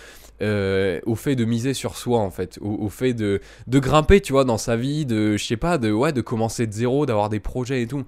euh, 0.43 1.00
au 1.05 1.14
fait 1.14 1.37
de 1.37 1.44
miser 1.44 1.75
sur 1.75 1.97
soi 1.97 2.19
en 2.19 2.31
fait, 2.31 2.58
au, 2.62 2.88
fait 2.88 3.12
de, 3.12 3.41
de 3.67 3.79
grimper, 3.79 4.20
tu 4.20 4.32
vois, 4.32 4.44
dans 4.44 4.58
sa 4.58 4.76
vie, 4.76 5.05
de, 5.05 5.37
je 5.37 5.44
sais 5.44 5.56
pas, 5.56 5.79
de, 5.79 5.93
ouais, 5.93 6.12
de 6.12 6.20
commencer 6.20 6.67
de 6.67 6.73
zéro, 6.73 7.06
d'avoir 7.06 7.29
des 7.29 7.41
projets 7.41 7.82
et 7.82 7.87
tout. 7.87 8.05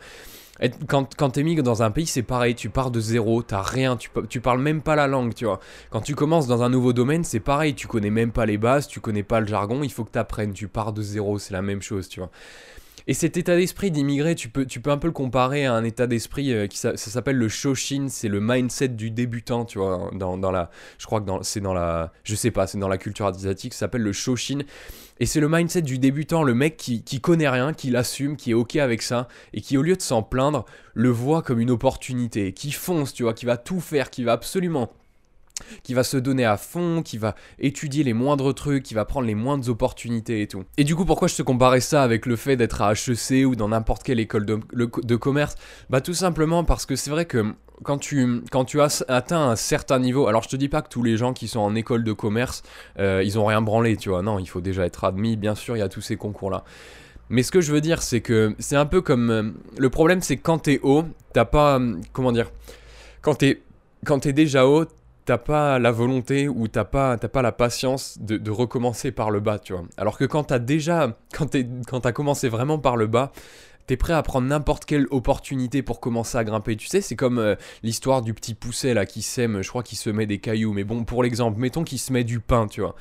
Et 0.61 0.71
quand, 0.87 1.15
quand 1.17 1.31
t'émigres 1.31 1.63
dans 1.63 1.83
un 1.83 1.91
pays, 1.91 2.07
c'est 2.07 2.23
pareil, 2.23 2.55
tu 2.55 2.71
pars 2.71 2.91
de 2.91 3.01
zéro, 3.01 3.43
t'as 3.43 3.63
rien, 3.63 3.97
tu, 3.97 4.11
tu 4.29 4.41
parles 4.41 4.61
même 4.61 4.81
pas 4.81 4.95
la 4.95 5.09
langue, 5.09 5.35
tu 5.35 5.45
vois. 5.45 5.61
Quand 5.91 6.01
tu 6.01 6.15
commences 6.15 6.47
dans 6.47 6.63
un 6.63 6.69
nouveau 6.69 6.93
domaine, 6.93 7.25
c'est 7.25 7.41
pareil, 7.41 7.75
tu 7.75 7.89
connais 7.89 8.11
même 8.11 8.31
pas 8.31 8.47
les 8.47 8.59
bases, 8.59 8.87
tu 8.87 9.01
connais 9.01 9.25
pas 9.25 9.41
le 9.41 9.47
jargon, 9.47 9.83
il 9.83 9.93
faut 9.93 10.05
que 10.05 10.11
t'apprennes, 10.11 10.53
tu 10.53 10.69
pars 10.69 10.93
de 10.93 11.03
zéro, 11.03 11.39
c'est 11.39 11.53
la 11.53 11.63
même 11.63 11.83
chose, 11.83 12.09
tu 12.09 12.21
vois. 12.21 12.31
Et 13.07 13.15
cet 13.15 13.37
état 13.37 13.57
d'esprit 13.57 13.91
d'immigré, 13.91 14.35
tu 14.35 14.49
peux, 14.49 14.65
tu 14.65 14.81
peux 14.81 14.91
un 14.91 14.99
peu 14.99 15.09
le 15.09 15.13
comparer 15.13 15.67
à 15.67 15.75
un 15.75 15.85
état 15.85 16.07
d'esprit 16.07 16.53
euh, 16.53 16.67
qui 16.67 16.79
ça, 16.79 16.97
s'appelle 16.97 17.37
le 17.37 17.49
Shoshin, 17.49 18.07
c'est 18.09 18.29
le 18.29 18.41
mindset 18.41 18.89
du 18.89 19.11
débutant, 19.11 19.65
tu 19.65 19.79
vois, 19.79 20.11
dans, 20.13 20.37
dans 20.39 20.51
la, 20.51 20.71
je 20.99 21.07
crois 21.07 21.21
que 21.21 21.31
c'est 21.43 21.61
dans 21.61 21.75
la, 21.75 22.13
je 22.25 22.35
sais 22.35 22.51
pas, 22.51 22.67
c'est 22.67 22.79
dans 22.79 22.89
la 22.89 22.99
culture 22.99 23.27
asiatique, 23.27 23.75
ça 23.75 23.81
s'appelle 23.81 24.03
le 24.03 24.13
Shoshin, 24.13 24.61
et 25.19 25.27
c'est 25.27 25.41
le 25.41 25.49
mindset 25.49 25.83
du 25.83 25.99
débutant, 25.99 26.43
le 26.43 26.55
mec 26.55 26.77
qui, 26.77 27.03
qui 27.03 27.21
connaît 27.21 27.49
rien, 27.49 27.73
qui 27.73 27.91
l'assume, 27.91 28.37
qui 28.37 28.53
est 28.53 28.55
ok 28.55 28.77
avec 28.77 29.03
ça, 29.03 29.29
et 29.53 29.61
qui 29.61 29.77
au 29.77 29.83
lieu 29.83 29.97
de 29.97 30.03
s'en 30.03 30.23
plaindre, 30.23 30.65
le 30.95 31.11
voit 31.11 31.43
comme 31.43 31.61
une 31.61 31.71
opportunité, 31.71 32.53
qui 32.53 32.73
fonce, 32.73 33.13
tu 33.13 33.25
vois, 33.25 33.35
qui 33.35 33.47
va 33.47 33.57
tout 33.57 33.81
faire, 33.81 34.11
qui 34.11 34.25
va 34.25 34.33
absolument 34.33 34.93
qui 35.83 35.95
va 35.95 36.05
se 36.05 36.17
donner 36.17 36.45
à 36.45 36.57
fond, 36.57 37.03
qui 37.03 37.19
va 37.19 37.35
étudier 37.59 38.05
les 38.05 38.13
moindres 38.13 38.55
trucs, 38.55 38.83
qui 38.83 38.95
va 38.95 39.05
prendre 39.05 39.27
les 39.27 39.35
moindres 39.35 39.69
opportunités 39.69 40.43
et 40.43 40.49
tout. 40.49 40.65
Et 40.77 40.85
du 40.85 40.97
coup, 40.97 41.05
pourquoi 41.05 41.29
je 41.29 41.37
te 41.37 41.43
comparais 41.43 41.81
ça 41.81 42.03
avec 42.03 42.27
le 42.27 42.37
fait 42.37 42.57
d'être 42.57 42.83
à 42.83 42.93
HEC 42.93 43.47
ou 43.47 43.57
dans 43.57 43.69
n'importe 43.69 44.03
quelle 44.03 44.21
école 44.21 44.47
de, 44.47 45.17
commerce? 45.17 45.57
Bah 45.91 46.01
tout 46.01 46.15
simplement 46.15 46.65
parce 46.65 46.87
que 46.87 46.97
c'est 46.97 47.11
vrai 47.11 47.27
que 47.27 47.55
quand 47.85 47.99
tu, 47.99 48.43
quand 48.51 48.65
tu 48.65 48.81
as 48.81 49.05
atteint 49.09 49.51
un 49.51 49.57
certain 49.57 49.99
niveau, 49.99 50.27
alors 50.27 50.43
je 50.43 50.49
te 50.49 50.57
dis 50.57 50.69
pas 50.69 50.83
que 50.83 50.89
tous 50.89 51.03
les 51.03 51.17
gens 51.17 51.33
qui 51.33 51.49
sont 51.49 51.61
en 51.61 51.75
école 51.75 52.05
de 52.05 52.13
commerce, 52.13 52.63
euh, 52.99 53.23
ils 53.25 53.39
ont 53.39 53.45
rien 53.45 53.63
branlé, 53.63 53.97
tu 53.97 54.09
vois, 54.09 54.23
non, 54.23 54.39
il 54.39 54.47
faut 54.47 54.61
déjà 54.61 54.87
être 54.87 55.05
admis, 55.05 55.37
bien 55.37 55.55
sûr, 55.55 55.77
il 55.77 55.81
y 55.81 55.83
a 55.83 55.89
tous 55.89 56.01
ces 56.01 56.17
concours-là. 56.17 56.65
Mais 57.29 57.43
ce 57.43 57.51
que 57.51 57.61
je 57.61 57.73
veux 57.73 57.81
dire, 57.81 58.03
c'est 58.03 58.21
que 58.21 58.55
c'est 58.59 58.77
un 58.77 58.85
peu 58.85 59.01
comme... 59.01 59.31
Euh, 59.31 59.51
le 59.79 59.91
problème, 59.91 60.21
c'est 60.21 60.37
quand 60.37 60.59
t'es 60.59 60.81
haut, 60.83 61.05
t'as 61.33 61.45
pas... 61.45 61.81
Comment 62.13 62.31
dire? 62.31 62.51
Quand 63.23 63.37
t'es 63.37 63.63
quand 64.05 64.21
t'es 64.21 64.33
déjà 64.33 64.67
haut, 64.67 64.85
t'as 65.25 65.39
pas 65.39 65.79
la 65.79 65.91
volonté 65.91 66.49
ou 66.49 66.69
t'as 66.69 66.85
pas, 66.85 67.17
pas 67.17 67.43
la 67.43 67.53
patience 67.53 68.19
de, 68.21 68.51
recommencer 68.51 69.13
par 69.13 69.31
le 69.31 69.41
bas, 69.41 69.59
tu 69.59 69.73
vois. 69.73 69.85
Alors 69.97 70.19
que 70.19 70.25
quand 70.25 70.45
t'as 70.45 70.59
déjà, 70.59 71.17
quand 71.33 72.01
t'as 72.01 72.13
commencé 72.13 72.49
vraiment 72.49 72.79
par 72.79 72.97
le 72.97 73.07
bas, 73.07 73.33
t'es 73.87 73.97
prêt 73.97 74.13
à 74.13 74.23
prendre 74.23 74.47
n'importe 74.47 74.85
quelle 74.85 75.07
opportunité 75.11 75.83
pour 75.83 76.01
commencer 76.01 76.39
à 76.39 76.45
grimper. 76.45 76.77
Tu 76.77 76.87
sais, 76.87 77.01
c'est 77.01 77.17
comme 77.17 77.39
euh, 77.39 77.57
l'histoire 77.83 78.23
du 78.23 78.35
petit 78.35 78.55
pousset 78.55 78.95
là 78.95 79.07
qui 79.07 79.23
sème, 79.23 79.63
je 79.63 79.69
crois 79.69 79.83
qu'il 79.83 79.99
se 79.99 80.11
met 80.11 80.27
des 80.27 80.39
cailloux. 80.39 80.73
Mais 80.73 80.85
bon, 80.85 81.05
pour 81.05 81.23
l'exemple, 81.23 81.59
mettons 81.59 81.85
qu'il 81.85 81.99
se 81.99 82.13
met 82.13 82.25
du 82.25 82.41
pain, 82.41 82.67
tu 82.67 82.81
vois. 82.81 82.95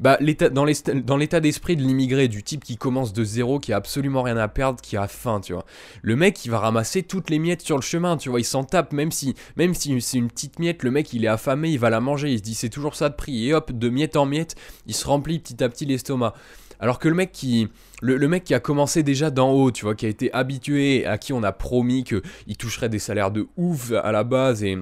Bah, 0.00 0.16
dans 0.52 0.64
l'état 0.64 1.40
d'esprit 1.40 1.74
de 1.74 1.82
l'immigré, 1.82 2.28
du 2.28 2.44
type 2.44 2.62
qui 2.62 2.76
commence 2.76 3.12
de 3.12 3.24
zéro, 3.24 3.58
qui 3.58 3.72
a 3.72 3.76
absolument 3.76 4.22
rien 4.22 4.36
à 4.36 4.46
perdre, 4.46 4.80
qui 4.80 4.96
a 4.96 5.08
faim, 5.08 5.40
tu 5.40 5.52
vois. 5.54 5.64
Le 6.02 6.14
mec, 6.14 6.44
il 6.44 6.50
va 6.50 6.60
ramasser 6.60 7.02
toutes 7.02 7.30
les 7.30 7.40
miettes 7.40 7.62
sur 7.62 7.76
le 7.76 7.82
chemin, 7.82 8.16
tu 8.16 8.28
vois. 8.28 8.38
Il 8.38 8.44
s'en 8.44 8.62
tape, 8.62 8.92
même 8.92 9.10
si, 9.10 9.34
même 9.56 9.74
si 9.74 10.00
c'est 10.00 10.18
une 10.18 10.28
petite 10.28 10.60
miette, 10.60 10.84
le 10.84 10.92
mec, 10.92 11.12
il 11.12 11.24
est 11.24 11.28
affamé, 11.28 11.70
il 11.70 11.80
va 11.80 11.90
la 11.90 12.00
manger. 12.00 12.30
Il 12.30 12.38
se 12.38 12.42
dit, 12.44 12.54
c'est 12.54 12.68
toujours 12.68 12.94
ça 12.94 13.08
de 13.08 13.16
prix. 13.16 13.48
Et 13.48 13.54
hop, 13.54 13.72
de 13.72 13.88
miette 13.88 14.16
en 14.16 14.24
miette, 14.24 14.54
il 14.86 14.94
se 14.94 15.04
remplit 15.04 15.40
petit 15.40 15.64
à 15.64 15.68
petit 15.68 15.84
l'estomac. 15.84 16.32
Alors 16.80 16.98
que 16.98 17.08
le 17.08 17.14
mec 17.14 17.32
qui, 17.32 17.68
le, 18.00 18.28
mec 18.28 18.44
qui 18.44 18.54
a 18.54 18.60
commencé 18.60 19.02
déjà 19.02 19.30
d'en 19.30 19.50
haut, 19.50 19.70
tu 19.70 19.84
vois, 19.84 19.94
qui 19.94 20.06
a 20.06 20.08
été 20.08 20.32
habitué, 20.32 21.06
à 21.06 21.18
qui 21.18 21.32
on 21.32 21.42
a 21.42 21.52
promis 21.52 22.04
qu'il 22.04 22.56
toucherait 22.56 22.88
des 22.88 22.98
salaires 22.98 23.30
de 23.30 23.48
ouf 23.56 23.92
à 23.92 24.12
la 24.12 24.24
base 24.24 24.62
et 24.64 24.78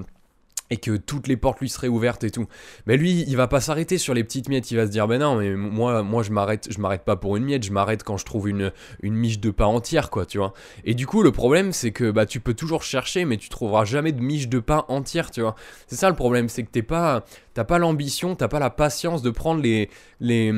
et 0.69 0.77
que 0.77 0.97
toutes 0.97 1.27
les 1.27 1.37
portes 1.37 1.59
lui 1.59 1.69
seraient 1.69 1.87
ouvertes 1.87 2.23
et 2.23 2.31
tout. 2.31 2.47
Mais 2.85 2.97
lui, 2.97 3.23
il 3.27 3.37
va 3.37 3.47
pas 3.47 3.61
s'arrêter 3.61 3.97
sur 3.97 4.13
les 4.13 4.23
petites 4.23 4.49
miettes, 4.49 4.69
il 4.71 4.77
va 4.77 4.85
se 4.85 4.91
dire 4.91 5.07
ben 5.07 5.19
non, 5.19 5.37
mais 5.37 5.55
moi 5.55 6.03
moi 6.03 6.23
je 6.23 6.31
m'arrête 6.31 6.67
je 6.69 6.79
m'arrête 6.79 7.03
pas 7.03 7.15
pour 7.15 7.37
une 7.37 7.45
miette, 7.45 7.63
je 7.63 7.71
m'arrête 7.71 8.03
quand 8.03 8.17
je 8.17 8.25
trouve 8.25 8.49
une 8.49 8.71
une 9.01 9.15
miche 9.15 9.39
de 9.39 9.49
pain 9.49 9.65
entière 9.65 10.09
quoi, 10.09 10.25
tu 10.25 10.37
vois. 10.37 10.53
Et 10.83 10.93
du 10.93 11.07
coup, 11.07 11.23
le 11.23 11.31
problème 11.31 11.71
c'est 11.71 11.91
que 11.91 12.11
bah 12.11 12.25
tu 12.25 12.39
peux 12.39 12.53
toujours 12.53 12.83
chercher 12.83 13.25
mais 13.25 13.37
tu 13.37 13.49
trouveras 13.49 13.85
jamais 13.85 14.11
de 14.11 14.21
miche 14.21 14.47
de 14.49 14.59
pain 14.59 14.85
entière, 14.87 15.31
tu 15.31 15.41
vois. 15.41 15.55
C'est 15.87 15.95
ça 15.95 16.09
le 16.09 16.15
problème, 16.15 16.49
c'est 16.49 16.63
que 16.63 16.71
t'es 16.71 16.83
pas 16.83 17.23
t'as 17.57 17.63
pas 17.63 17.79
l'ambition, 17.79 18.35
t'as 18.35 18.47
pas 18.47 18.59
la 18.59 18.69
patience 18.69 19.23
de 19.23 19.31
prendre 19.31 19.63
les 19.63 19.89
les 20.19 20.53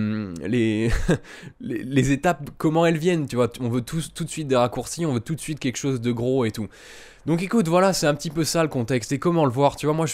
les, 0.45 0.91
les, 1.61 2.11
étapes 2.11 2.49
comment 2.57 2.85
elles 2.85 2.97
viennent, 2.97 3.25
tu 3.25 3.37
vois. 3.37 3.49
On 3.61 3.69
veut 3.69 3.79
tout, 3.79 4.01
tout 4.13 4.25
de 4.25 4.29
suite 4.29 4.49
des 4.49 4.57
raccourcis, 4.57 5.05
on 5.05 5.13
veut 5.13 5.21
tout 5.21 5.33
de 5.33 5.39
suite 5.39 5.59
quelque 5.59 5.77
chose 5.77 6.01
de 6.01 6.11
gros 6.11 6.43
et 6.43 6.51
tout. 6.51 6.67
Donc 7.25 7.43
écoute, 7.43 7.67
voilà, 7.67 7.93
c'est 7.93 8.07
un 8.07 8.15
petit 8.15 8.31
peu 8.31 8.43
ça 8.43 8.63
le 8.63 8.69
contexte. 8.69 9.11
Et 9.11 9.19
comment 9.19 9.45
le 9.45 9.51
voir 9.51 9.75
Tu 9.75 9.85
vois, 9.85 9.93
moi, 9.93 10.07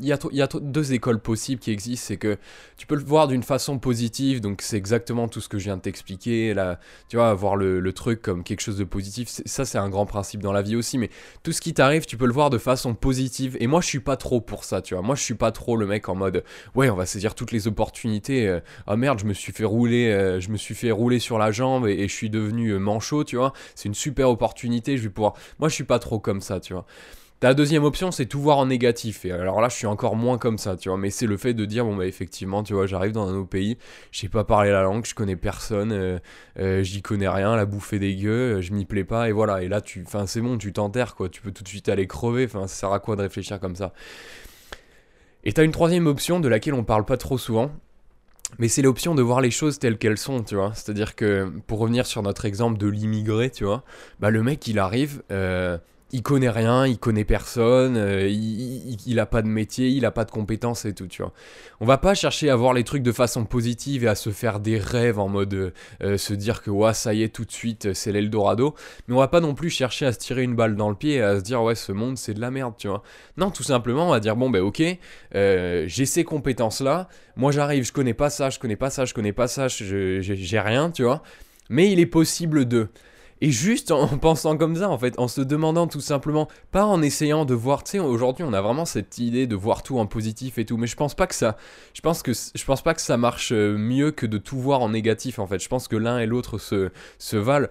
il 0.00 0.04
y 0.04 0.12
a, 0.12 0.18
y 0.32 0.42
a 0.42 0.48
deux 0.60 0.92
écoles 0.92 1.18
possibles 1.18 1.60
qui 1.60 1.70
existent. 1.70 2.08
C'est 2.08 2.16
que 2.16 2.36
tu 2.76 2.86
peux 2.86 2.96
le 2.96 3.02
voir 3.02 3.26
d'une 3.26 3.42
façon 3.42 3.78
positive, 3.78 4.42
donc 4.42 4.60
c'est 4.60 4.76
exactement 4.76 5.28
tout 5.28 5.40
ce 5.40 5.48
que 5.48 5.58
je 5.58 5.64
viens 5.64 5.76
de 5.76 5.82
t'expliquer. 5.82 6.52
Là, 6.52 6.78
tu 7.08 7.16
vois, 7.16 7.32
voir 7.32 7.56
le, 7.56 7.90
truc 7.92 8.20
comme 8.20 8.44
quelque 8.44 8.60
chose 8.60 8.76
de 8.76 8.84
positif, 8.84 9.28
ça 9.46 9.64
c'est 9.64 9.78
un 9.78 9.88
grand 9.88 10.04
principe 10.04 10.42
dans 10.42 10.52
la 10.52 10.60
vie 10.60 10.76
aussi. 10.76 10.98
Mais 10.98 11.08
tout 11.42 11.52
ce 11.52 11.62
qui 11.62 11.72
t'arrive, 11.72 12.04
tu 12.04 12.18
peux 12.18 12.26
le 12.26 12.34
voir 12.34 12.50
de 12.50 12.58
façon 12.58 12.94
positive. 12.94 13.56
Et 13.60 13.66
moi, 13.66 13.80
je 13.80 13.86
suis 13.86 14.00
pas 14.00 14.18
trop 14.18 14.42
pour 14.42 14.64
ça, 14.64 14.82
tu 14.82 14.92
vois. 14.92 15.02
Moi, 15.02 15.14
je 15.14 15.22
suis 15.22 15.34
pas 15.34 15.52
trop 15.52 15.74
le 15.74 15.86
mec 15.86 16.10
en 16.10 16.16
mode, 16.16 16.27
ouais, 16.74 16.90
on 16.90 16.96
va 16.96 17.06
saisir 17.06 17.34
toutes 17.34 17.52
les 17.52 17.68
opportunités. 17.68 18.58
oh 18.86 18.96
merde, 18.96 19.18
je 19.18 19.24
me 19.24 19.34
suis 19.34 19.52
fait 19.52 19.64
rouler, 19.64 20.10
euh, 20.10 20.40
je 20.40 20.50
me 20.50 20.56
suis 20.56 20.74
fait 20.74 20.90
rouler 20.90 21.18
sur 21.18 21.38
la 21.38 21.50
jambe 21.50 21.86
et, 21.86 22.08
je 22.08 22.12
suis 22.12 22.30
devenu 22.30 22.70
euh, 22.70 22.78
manchot, 22.78 23.24
tu 23.24 23.36
vois. 23.36 23.52
C'est 23.74 23.88
une 23.88 23.94
super 23.94 24.30
opportunité. 24.30 24.96
Je 24.96 25.04
vais 25.04 25.08
pouvoir. 25.10 25.34
Moi, 25.58 25.68
je 25.68 25.74
suis 25.74 25.84
pas 25.84 25.98
trop 25.98 26.18
comme 26.18 26.40
ça 26.40 26.60
tu 26.60 26.72
vois. 26.72 26.86
Ta 27.40 27.54
deuxième 27.54 27.84
option, 27.84 28.10
c'est 28.10 28.26
tout 28.26 28.40
voir 28.40 28.58
en 28.58 28.66
négatif. 28.66 29.24
Et 29.24 29.30
alors 29.30 29.60
là, 29.60 29.68
je 29.68 29.76
suis 29.76 29.86
encore 29.86 30.16
moins 30.16 30.38
comme 30.38 30.58
ça, 30.58 30.76
tu 30.76 30.88
vois. 30.88 30.98
Mais 30.98 31.10
c'est 31.10 31.26
le 31.26 31.36
fait 31.36 31.54
de 31.54 31.64
dire, 31.66 31.84
bon, 31.84 31.94
bah, 31.94 32.06
effectivement, 32.06 32.64
tu 32.64 32.74
vois, 32.74 32.86
j'arrive 32.86 33.12
dans 33.12 33.28
un 33.28 33.34
autre 33.36 33.48
pays, 33.48 33.78
je 34.10 34.26
pas 34.26 34.42
parler 34.42 34.72
la 34.72 34.82
langue, 34.82 35.06
je 35.06 35.14
connais 35.14 35.36
personne, 35.36 35.92
euh, 35.92 36.18
euh, 36.58 36.82
j'y 36.82 37.00
connais 37.00 37.28
rien, 37.28 37.54
la 37.54 37.64
bouffe 37.64 37.92
est 37.92 38.00
dégueu, 38.00 38.56
euh, 38.56 38.60
je 38.60 38.72
m'y 38.72 38.84
plais 38.86 39.04
pas, 39.04 39.28
et 39.28 39.32
voilà. 39.32 39.62
Et 39.62 39.68
là, 39.68 39.80
tu, 39.80 40.02
enfin, 40.04 40.26
c'est 40.26 40.40
bon, 40.40 40.58
tu 40.58 40.72
t'enterres, 40.72 41.14
quoi. 41.14 41.28
Tu 41.28 41.40
peux 41.40 41.52
tout 41.52 41.62
de 41.62 41.68
suite 41.68 41.88
aller 41.88 42.08
crever, 42.08 42.44
enfin, 42.46 42.66
ça 42.66 42.74
sert 42.74 42.92
à 42.92 42.98
quoi 42.98 43.14
de 43.14 43.22
réfléchir 43.22 43.60
comme 43.60 43.76
ça? 43.76 43.92
Et 45.48 45.52
t'as 45.54 45.64
une 45.64 45.72
troisième 45.72 46.06
option 46.06 46.40
de 46.40 46.48
laquelle 46.48 46.74
on 46.74 46.84
parle 46.84 47.06
pas 47.06 47.16
trop 47.16 47.38
souvent, 47.38 47.70
Mais 48.58 48.68
c'est 48.68 48.82
l'option 48.82 49.14
de 49.14 49.22
voir 49.22 49.40
les 49.40 49.50
choses 49.50 49.78
telles 49.78 49.96
qu'elles 49.96 50.18
sont, 50.18 50.42
tu 50.42 50.56
vois. 50.56 50.72
C'est-à-dire 50.74 51.16
que, 51.16 51.50
pour 51.66 51.78
revenir 51.78 52.04
sur 52.04 52.22
notre 52.22 52.44
exemple 52.44 52.76
de 52.76 52.86
l'immigré, 52.86 53.48
tu 53.48 53.64
vois, 53.64 53.82
bah 54.20 54.28
le 54.28 54.42
mec, 54.42 54.66
il 54.66 54.78
arrive, 54.78 55.22
euh, 55.32 55.78
il 56.10 56.22
connaît 56.22 56.48
rien, 56.48 56.86
il 56.86 56.98
connaît 56.98 57.24
personne, 57.24 57.96
euh, 57.96 58.28
il, 58.28 59.26
pas 59.30 59.42
de 59.42 59.48
métier, 59.48 59.88
il 59.88 60.06
a 60.06 60.10
pas 60.10 60.24
de 60.24 60.30
compétences 60.30 60.84
et 60.86 60.94
tout, 60.94 61.06
tu 61.06 61.22
vois. 61.22 61.32
On 61.80 61.86
va 61.86 61.98
pas 61.98 62.14
chercher 62.14 62.48
à 62.48 62.56
voir 62.56 62.72
les 62.72 62.84
trucs 62.84 63.02
de 63.02 63.12
façon 63.12 63.44
positive 63.44 64.04
et 64.04 64.08
à 64.08 64.14
se 64.14 64.30
faire 64.30 64.60
des 64.60 64.78
rêves 64.78 65.18
en 65.18 65.28
mode 65.28 65.52
euh, 65.52 65.70
euh, 66.02 66.16
se 66.16 66.32
dire 66.32 66.62
que 66.62 66.70
ouais, 66.70 66.94
ça 66.94 67.12
y 67.12 67.22
est, 67.22 67.28
tout 67.28 67.44
de 67.44 67.52
suite, 67.52 67.92
c'est 67.92 68.10
l'Eldorado. 68.10 68.74
Mais 69.06 69.14
on 69.14 69.18
va 69.18 69.28
pas 69.28 69.40
non 69.40 69.54
plus 69.54 69.68
chercher 69.68 70.06
à 70.06 70.12
se 70.12 70.18
tirer 70.18 70.44
une 70.44 70.54
balle 70.54 70.76
dans 70.76 70.88
le 70.88 70.96
pied 70.96 71.16
et 71.16 71.22
à 71.22 71.36
se 71.38 71.42
dire 71.42 71.62
ouais, 71.62 71.74
ce 71.74 71.92
monde 71.92 72.16
c'est 72.16 72.34
de 72.34 72.40
la 72.40 72.50
merde, 72.50 72.74
tu 72.78 72.88
vois. 72.88 73.02
Non, 73.36 73.50
tout 73.50 73.62
simplement, 73.62 74.08
on 74.08 74.10
va 74.10 74.20
dire 74.20 74.34
bon, 74.34 74.48
ben 74.48 74.62
ok, 74.62 74.82
j'ai 75.32 76.06
ces 76.06 76.24
compétences 76.24 76.80
là, 76.80 77.08
moi 77.36 77.52
j'arrive, 77.52 77.84
je 77.84 77.92
connais 77.92 78.14
pas 78.14 78.30
ça, 78.30 78.48
je 78.48 78.58
connais 78.58 78.76
pas 78.76 78.90
ça, 78.90 79.04
je 79.04 79.12
connais 79.12 79.32
pas 79.32 79.46
ça, 79.46 79.68
j'ai 79.68 80.60
rien, 80.60 80.90
tu 80.90 81.02
vois. 81.02 81.22
Mais 81.68 81.92
il 81.92 82.00
est 82.00 82.06
possible 82.06 82.66
de. 82.66 82.88
Et 83.40 83.50
juste 83.50 83.90
en 83.90 84.06
pensant 84.18 84.56
comme 84.56 84.76
ça, 84.76 84.88
en 84.88 84.98
fait, 84.98 85.18
en 85.18 85.28
se 85.28 85.40
demandant 85.40 85.86
tout 85.86 86.00
simplement, 86.00 86.48
pas 86.72 86.84
en 86.84 87.02
essayant 87.02 87.44
de 87.44 87.54
voir, 87.54 87.84
tu 87.84 87.92
sais, 87.92 87.98
aujourd'hui 87.98 88.44
on 88.44 88.52
a 88.52 88.60
vraiment 88.60 88.84
cette 88.84 89.18
idée 89.18 89.46
de 89.46 89.56
voir 89.56 89.82
tout 89.82 89.98
en 89.98 90.06
positif 90.06 90.58
et 90.58 90.64
tout, 90.64 90.76
mais 90.76 90.86
je 90.86 90.96
pense 90.96 91.14
pas 91.14 91.26
que 91.26 91.34
ça, 91.34 91.56
pense 92.02 92.22
pas 92.82 92.94
que 92.94 93.00
ça 93.00 93.16
marche 93.16 93.52
euh, 93.52 93.76
mieux 93.76 94.10
que 94.10 94.26
de 94.26 94.38
tout 94.38 94.58
voir 94.58 94.80
en 94.80 94.90
négatif, 94.90 95.38
en 95.38 95.46
fait. 95.46 95.60
Je 95.60 95.68
pense 95.68 95.88
que 95.88 95.96
l'un 95.96 96.18
et 96.18 96.26
l'autre 96.26 96.58
se, 96.58 96.90
se 97.18 97.36
valent. 97.36 97.68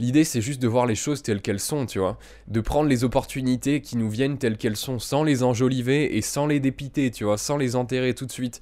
L'idée, 0.00 0.22
c'est 0.22 0.40
juste 0.40 0.62
de 0.62 0.68
voir 0.68 0.86
les 0.86 0.94
choses 0.94 1.22
telles 1.22 1.42
qu'elles 1.42 1.58
sont, 1.58 1.84
tu 1.84 1.98
vois. 1.98 2.18
De 2.46 2.60
prendre 2.60 2.88
les 2.88 3.02
opportunités 3.02 3.80
qui 3.80 3.96
nous 3.96 4.08
viennent 4.08 4.38
telles 4.38 4.56
qu'elles 4.56 4.76
sont, 4.76 5.00
sans 5.00 5.24
les 5.24 5.42
enjoliver 5.42 6.16
et 6.16 6.22
sans 6.22 6.46
les 6.46 6.60
dépiter, 6.60 7.10
tu 7.10 7.24
vois, 7.24 7.36
sans 7.36 7.56
les 7.56 7.74
enterrer 7.74 8.14
tout 8.14 8.26
de 8.26 8.30
suite 8.30 8.60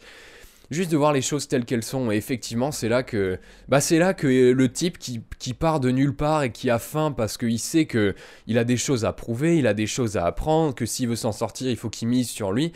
juste 0.71 0.91
de 0.91 0.97
voir 0.97 1.13
les 1.13 1.23
choses 1.23 1.49
telles 1.49 1.65
qu'elles 1.65 1.83
sont. 1.83 2.11
Et 2.11 2.17
effectivement, 2.17 2.73
c'est 2.73 2.89
là 2.89 3.03
que, 3.03 3.39
bah, 3.69 3.79
le 3.91 4.67
type 4.67 4.99
qui, 4.99 5.55
part 5.55 5.81
de 5.81 5.91
nulle 5.91 6.15
part 6.15 6.43
et 6.43 6.53
qui 6.53 6.71
a 6.71 6.79
faim 6.79 7.13
parce 7.17 7.39
qu'il 7.39 7.59
sait 7.59 7.87
que 7.87 8.15
il 8.47 8.59
a 8.59 8.65
des 8.65 8.77
choses 8.77 9.05
à 9.05 9.13
prouver, 9.13 9.59
il 9.59 9.67
a 9.67 9.75
des 9.75 9.87
choses 9.87 10.17
à 10.17 10.27
apprendre, 10.27 10.75
que 10.75 10.87
s'il 10.87 11.09
veut 11.09 11.17
s'en 11.17 11.33
sortir, 11.33 11.71
il 11.71 11.77
faut 11.77 11.91
qu'il 11.91 12.09
mise 12.09 12.29
sur 12.29 12.53
lui. 12.53 12.73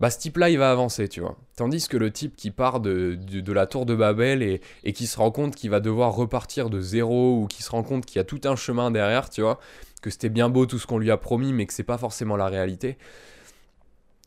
Bah, 0.00 0.10
ce 0.10 0.18
type-là, 0.18 0.48
il 0.48 0.58
va 0.58 0.70
avancer, 0.70 1.08
tu 1.08 1.20
vois. 1.20 1.36
Tandis 1.56 1.86
que 1.86 1.96
le 1.96 2.10
type 2.10 2.34
qui 2.34 2.50
part 2.50 2.80
de, 2.80 3.18
la 3.52 3.66
tour 3.66 3.84
de 3.86 3.94
Babel 3.94 4.42
et, 4.42 4.60
et 4.84 4.92
qui 4.92 5.06
se 5.06 5.18
rend 5.18 5.30
compte 5.30 5.54
qu'il 5.54 5.70
va 5.70 5.80
devoir 5.80 6.14
repartir 6.14 6.70
de 6.70 6.80
zéro 6.80 7.42
ou 7.42 7.46
qui 7.46 7.62
se 7.62 7.70
rend 7.70 7.82
compte 7.82 8.06
qu'il 8.06 8.16
y 8.16 8.20
a 8.20 8.24
tout 8.24 8.40
un 8.44 8.56
chemin 8.56 8.90
derrière, 8.90 9.28
tu 9.28 9.42
vois, 9.42 9.60
que 10.00 10.10
c'était 10.10 10.30
bien 10.30 10.48
beau 10.48 10.66
tout 10.66 10.78
ce 10.78 10.86
qu'on 10.86 10.98
lui 10.98 11.10
a 11.10 11.16
promis, 11.16 11.52
mais 11.52 11.66
que 11.66 11.72
c'est 11.72 11.82
pas 11.82 11.98
forcément 11.98 12.36
la 12.36 12.46
réalité, 12.46 12.96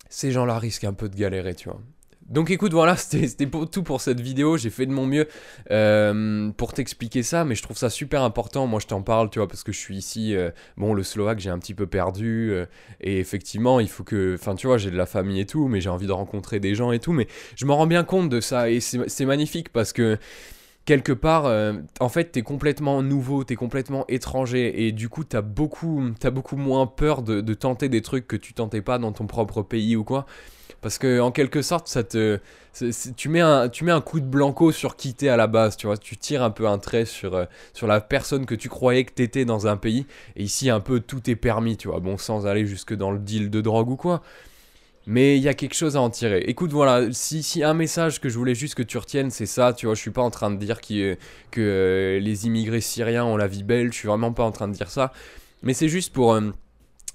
ces 0.09 0.31
gens-là 0.31 0.59
risquent 0.59 0.85
un 0.85 0.93
peu 0.93 1.09
de 1.09 1.15
galérer, 1.15 1.55
tu 1.55 1.69
vois. 1.69 1.81
Donc 2.25 2.49
écoute, 2.49 2.73
voilà, 2.73 2.95
c'était 2.97 3.47
tout 3.71 3.83
pour 3.83 4.01
cette 4.01 4.19
vidéo. 4.19 4.57
J'ai 4.57 4.69
fait 4.69 4.85
de 4.85 4.91
mon 4.91 5.05
mieux 5.05 5.27
euh, 5.71 6.49
pour 6.57 6.73
t'expliquer 6.73 7.23
ça, 7.23 7.45
mais 7.45 7.55
je 7.55 7.61
trouve 7.61 7.77
ça 7.77 7.89
super 7.89 8.23
important. 8.23 8.67
Moi, 8.67 8.79
je 8.79 8.87
t'en 8.87 9.01
parle, 9.01 9.29
tu 9.29 9.39
vois, 9.39 9.47
parce 9.47 9.63
que 9.63 9.71
je 9.71 9.79
suis 9.79 9.97
ici. 9.97 10.35
Euh, 10.35 10.49
bon, 10.77 10.93
le 10.93 11.03
Slovaque, 11.03 11.39
j'ai 11.39 11.49
un 11.49 11.59
petit 11.59 11.75
peu 11.75 11.85
perdu. 11.85 12.51
Euh, 12.51 12.65
et 13.01 13.19
effectivement, 13.19 13.79
il 13.79 13.89
faut 13.89 14.03
que. 14.03 14.35
Enfin, 14.39 14.55
tu 14.55 14.67
vois, 14.67 14.77
j'ai 14.77 14.91
de 14.91 14.97
la 14.97 15.05
famille 15.05 15.39
et 15.39 15.45
tout, 15.45 15.67
mais 15.67 15.81
j'ai 15.81 15.89
envie 15.89 16.07
de 16.07 16.11
rencontrer 16.11 16.59
des 16.59 16.73
gens 16.73 16.91
et 16.91 16.99
tout. 16.99 17.13
Mais 17.13 17.27
je 17.55 17.65
me 17.65 17.73
rends 17.73 17.87
bien 17.87 18.03
compte 18.03 18.29
de 18.29 18.41
ça. 18.41 18.69
Et 18.69 18.79
c'est 18.79 19.25
magnifique 19.25 19.69
parce 19.69 19.93
que 19.93 20.17
quelque 20.85 21.11
part, 21.11 21.51
en 21.99 22.09
fait, 22.09 22.31
t'es 22.31 22.41
complètement 22.41 23.01
nouveau, 23.01 23.43
t'es 23.43 23.55
complètement 23.55 24.05
étranger, 24.07 24.85
et 24.85 24.91
du 24.91 25.09
coup, 25.09 25.23
t'as 25.23 25.41
beaucoup, 25.41 26.11
beaucoup 26.31 26.55
moins 26.55 26.87
peur 26.87 27.21
de, 27.21 27.53
tenter 27.53 27.89
des 27.89 28.01
trucs 28.01 28.27
que 28.27 28.35
tu 28.35 28.53
tentais 28.53 28.81
pas 28.81 28.97
dans 28.97 29.11
ton 29.11 29.27
propre 29.27 29.61
pays 29.61 29.95
ou 29.95 30.03
quoi. 30.03 30.25
Parce 30.81 30.99
que 30.99 31.19
en 31.19 31.31
quelque 31.31 31.63
sorte, 31.63 31.87
ça 31.87 32.03
te, 32.03 32.39
tu, 33.17 33.29
mets 33.29 33.41
un, 33.41 33.69
tu 33.69 33.83
mets 33.85 33.91
un 33.91 34.01
coup 34.01 34.19
de 34.19 34.25
blanco 34.25 34.71
sur 34.71 34.95
qui 34.95 35.13
t'es 35.13 35.29
à 35.29 35.37
la 35.37 35.47
base, 35.47 35.77
tu 35.77 35.87
vois. 35.87 35.97
Tu 35.97 36.17
tires 36.17 36.43
un 36.43 36.51
peu 36.51 36.67
un 36.67 36.77
trait 36.77 37.05
sur, 37.05 37.33
euh, 37.35 37.45
sur 37.73 37.87
la 37.87 38.01
personne 38.01 38.45
que 38.45 38.53
tu 38.53 38.69
croyais 38.69 39.03
que 39.03 39.13
t'étais 39.13 39.45
dans 39.45 39.67
un 39.67 39.77
pays. 39.77 40.05
Et 40.35 40.43
ici, 40.43 40.69
un 40.69 40.79
peu 40.79 40.99
tout 40.99 41.27
est 41.29 41.35
permis, 41.35 41.77
tu 41.77 41.87
vois. 41.87 41.99
Bon, 41.99 42.17
sans 42.17 42.45
aller 42.45 42.65
jusque 42.67 42.93
dans 42.93 43.11
le 43.11 43.19
deal 43.19 43.49
de 43.49 43.61
drogue 43.61 43.89
ou 43.89 43.95
quoi. 43.95 44.21
Mais 45.07 45.37
il 45.37 45.43
y 45.43 45.47
a 45.47 45.53
quelque 45.53 45.75
chose 45.75 45.95
à 45.95 46.01
en 46.01 46.09
tirer. 46.09 46.43
Écoute, 46.47 46.71
voilà, 46.71 47.11
si, 47.11 47.63
un 47.63 47.75
message 47.75 48.19
que 48.19 48.27
je 48.27 48.37
voulais 48.37 48.55
juste 48.55 48.73
que 48.73 48.83
tu 48.83 48.97
retiennes, 48.97 49.29
c'est 49.29 49.45
ça, 49.45 49.73
tu 49.73 49.85
vois, 49.85 49.93
je 49.93 50.01
suis 50.01 50.11
pas 50.11 50.23
en 50.23 50.31
train 50.31 50.49
de 50.49 50.57
dire 50.57 50.81
que 50.81 51.17
euh, 51.57 52.19
les 52.19 52.47
immigrés 52.47 52.81
syriens 52.81 53.25
ont 53.25 53.37
la 53.37 53.47
vie 53.47 53.63
belle, 53.63 53.93
je 53.93 53.99
suis 53.99 54.07
vraiment 54.07 54.33
pas 54.33 54.43
en 54.43 54.51
train 54.51 54.67
de 54.67 54.73
dire 54.73 54.89
ça. 54.89 55.13
Mais 55.61 55.73
c'est 55.73 55.89
juste 55.89 56.11
pour... 56.13 56.33
Euh, 56.33 56.51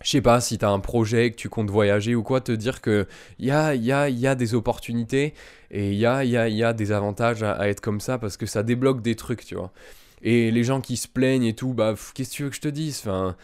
je 0.03 0.11
sais 0.11 0.23
pas, 0.23 0.41
si 0.41 0.57
tu 0.57 0.65
as 0.65 0.71
un 0.71 0.81
projet, 0.81 1.31
que 1.31 1.37
tu 1.37 1.49
comptes 1.49 1.71
voyager 1.71 2.15
ou 2.15 2.23
quoi, 2.23 2.41
te 2.41 2.53
dire 2.53 2.81
qu'il 2.81 3.07
y 3.39 3.51
a, 3.51 3.75
y, 3.75 3.93
a, 3.93 4.09
y 4.09 4.27
a 4.27 4.35
des 4.35 4.55
opportunités 4.55 5.35
et 5.71 5.91
il 5.91 5.99
y 5.99 6.07
a, 6.07 6.25
y, 6.25 6.37
a, 6.37 6.49
y 6.49 6.65
a 6.65 6.73
des 6.73 6.93
avantages 6.93 7.43
à, 7.43 7.69
être 7.69 7.81
comme 7.81 8.01
ça 8.01 8.19
parce 8.19 8.37
que 8.37 8.47
ça 8.47 8.63
débloque 8.63 9.03
des 9.03 9.15
trucs, 9.15 9.45
tu 9.45 9.57
vois. 9.57 9.73
Et 10.23 10.51
les 10.51 10.65
gens 10.65 10.81
qui 10.81 10.97
se 10.97 11.09
plaignent 11.09 11.45
et 11.45 11.55
tout, 11.55 11.75
bah, 11.75 11.95
qu'est-ce 12.15 12.31
que 12.31 12.35
tu 12.35 12.43
veux 12.45 12.51
que 12.51 12.57
je 12.57 12.61
te 12.61 12.69
dise 12.69 13.01
Enfin, 13.01 13.37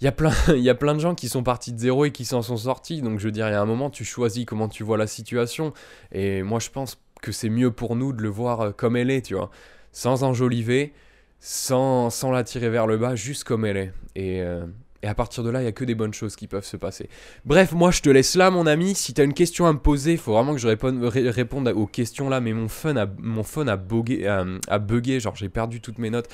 il 0.00 0.04
y, 0.04 0.08
a 0.08 0.12
plein, 0.12 0.32
y 0.54 0.68
a 0.68 0.74
plein 0.74 0.94
de 0.94 1.00
gens 1.00 1.14
qui 1.14 1.28
sont 1.28 1.42
partis 1.42 1.72
de 1.72 1.78
zéro 1.78 2.04
et 2.04 2.12
qui 2.12 2.24
s'en 2.24 2.42
sont 2.42 2.56
sortis. 2.56 3.02
Donc, 3.02 3.18
je 3.18 3.24
veux 3.24 3.32
dire, 3.32 3.48
il 3.48 3.52
y 3.52 3.54
a 3.54 3.60
un 3.60 3.66
moment, 3.66 3.90
tu 3.90 4.04
choisis 4.04 4.44
comment 4.44 4.68
tu 4.68 4.84
vois 4.84 4.96
la 4.96 5.06
situation. 5.06 5.72
Et 6.12 6.42
moi, 6.42 6.60
je 6.60 6.70
pense 6.70 6.98
que 7.22 7.32
c'est 7.32 7.48
mieux 7.48 7.70
pour 7.70 7.96
nous 7.96 8.12
de 8.12 8.22
le 8.22 8.28
voir 8.28 8.60
euh, 8.60 8.70
comme 8.70 8.96
elle 8.96 9.10
est, 9.10 9.22
tu 9.22 9.34
vois. 9.34 9.50
Sans 9.92 10.22
enjoliver, 10.22 10.92
sans, 11.40 12.10
sans 12.10 12.30
la 12.30 12.44
tirer 12.44 12.68
vers 12.68 12.86
le 12.86 12.96
bas, 12.96 13.14
juste 13.14 13.44
comme 13.44 13.64
elle 13.64 13.76
est. 13.76 13.92
Et. 14.14 14.42
Euh, 14.42 14.64
et 15.02 15.06
à 15.06 15.14
partir 15.14 15.44
de 15.44 15.50
là, 15.50 15.60
il 15.60 15.62
n'y 15.62 15.68
a 15.68 15.72
que 15.72 15.84
des 15.84 15.94
bonnes 15.94 16.12
choses 16.12 16.34
qui 16.34 16.48
peuvent 16.48 16.64
se 16.64 16.76
passer. 16.76 17.08
Bref, 17.44 17.72
moi 17.72 17.92
je 17.92 18.02
te 18.02 18.10
laisse 18.10 18.34
là, 18.34 18.50
mon 18.50 18.66
ami. 18.66 18.96
Si 18.96 19.14
tu 19.14 19.20
as 19.20 19.24
une 19.24 19.34
question 19.34 19.66
à 19.66 19.72
me 19.72 19.78
poser, 19.78 20.16
faut 20.16 20.32
vraiment 20.32 20.54
que 20.54 20.58
je 20.58 20.68
réponde, 20.68 21.68
aux 21.68 21.86
questions 21.86 22.28
là. 22.28 22.40
Mais 22.40 22.52
mon 22.52 22.68
phone 22.68 22.98
a, 22.98 23.06
mon 23.18 23.44
phone 23.44 23.68
a, 23.68 23.76
bugué, 23.76 24.26
a, 24.26 24.78
bugué, 24.78 25.20
genre 25.20 25.36
j'ai 25.36 25.48
perdu 25.48 25.80
toutes 25.80 25.98
mes 25.98 26.10
notes. 26.10 26.28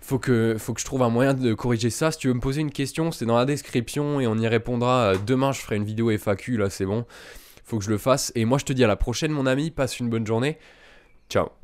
Faut 0.00 0.18
que, 0.18 0.56
faut 0.58 0.74
que 0.74 0.80
je 0.80 0.84
trouve 0.84 1.02
un 1.02 1.08
moyen 1.08 1.34
de 1.34 1.54
corriger 1.54 1.90
ça. 1.90 2.12
Si 2.12 2.18
tu 2.18 2.28
veux 2.28 2.34
me 2.34 2.40
poser 2.40 2.60
une 2.60 2.70
question, 2.70 3.10
c'est 3.10 3.26
dans 3.26 3.36
la 3.36 3.46
description 3.46 4.20
et 4.20 4.26
on 4.28 4.36
y 4.36 4.46
répondra. 4.46 5.14
Demain, 5.26 5.50
je 5.50 5.60
ferai 5.60 5.76
une 5.76 5.84
vidéo 5.84 6.10
FAQ, 6.16 6.56
là 6.56 6.70
c'est 6.70 6.86
bon. 6.86 7.06
Faut 7.64 7.78
que 7.78 7.84
je 7.84 7.90
le 7.90 7.98
fasse. 7.98 8.30
Et 8.36 8.44
moi 8.44 8.58
je 8.58 8.64
te 8.64 8.72
dis 8.72 8.84
à 8.84 8.88
la 8.88 8.96
prochaine, 8.96 9.32
mon 9.32 9.46
ami. 9.46 9.72
Passe 9.72 9.98
une 9.98 10.08
bonne 10.08 10.26
journée. 10.26 10.58
Ciao. 11.28 11.63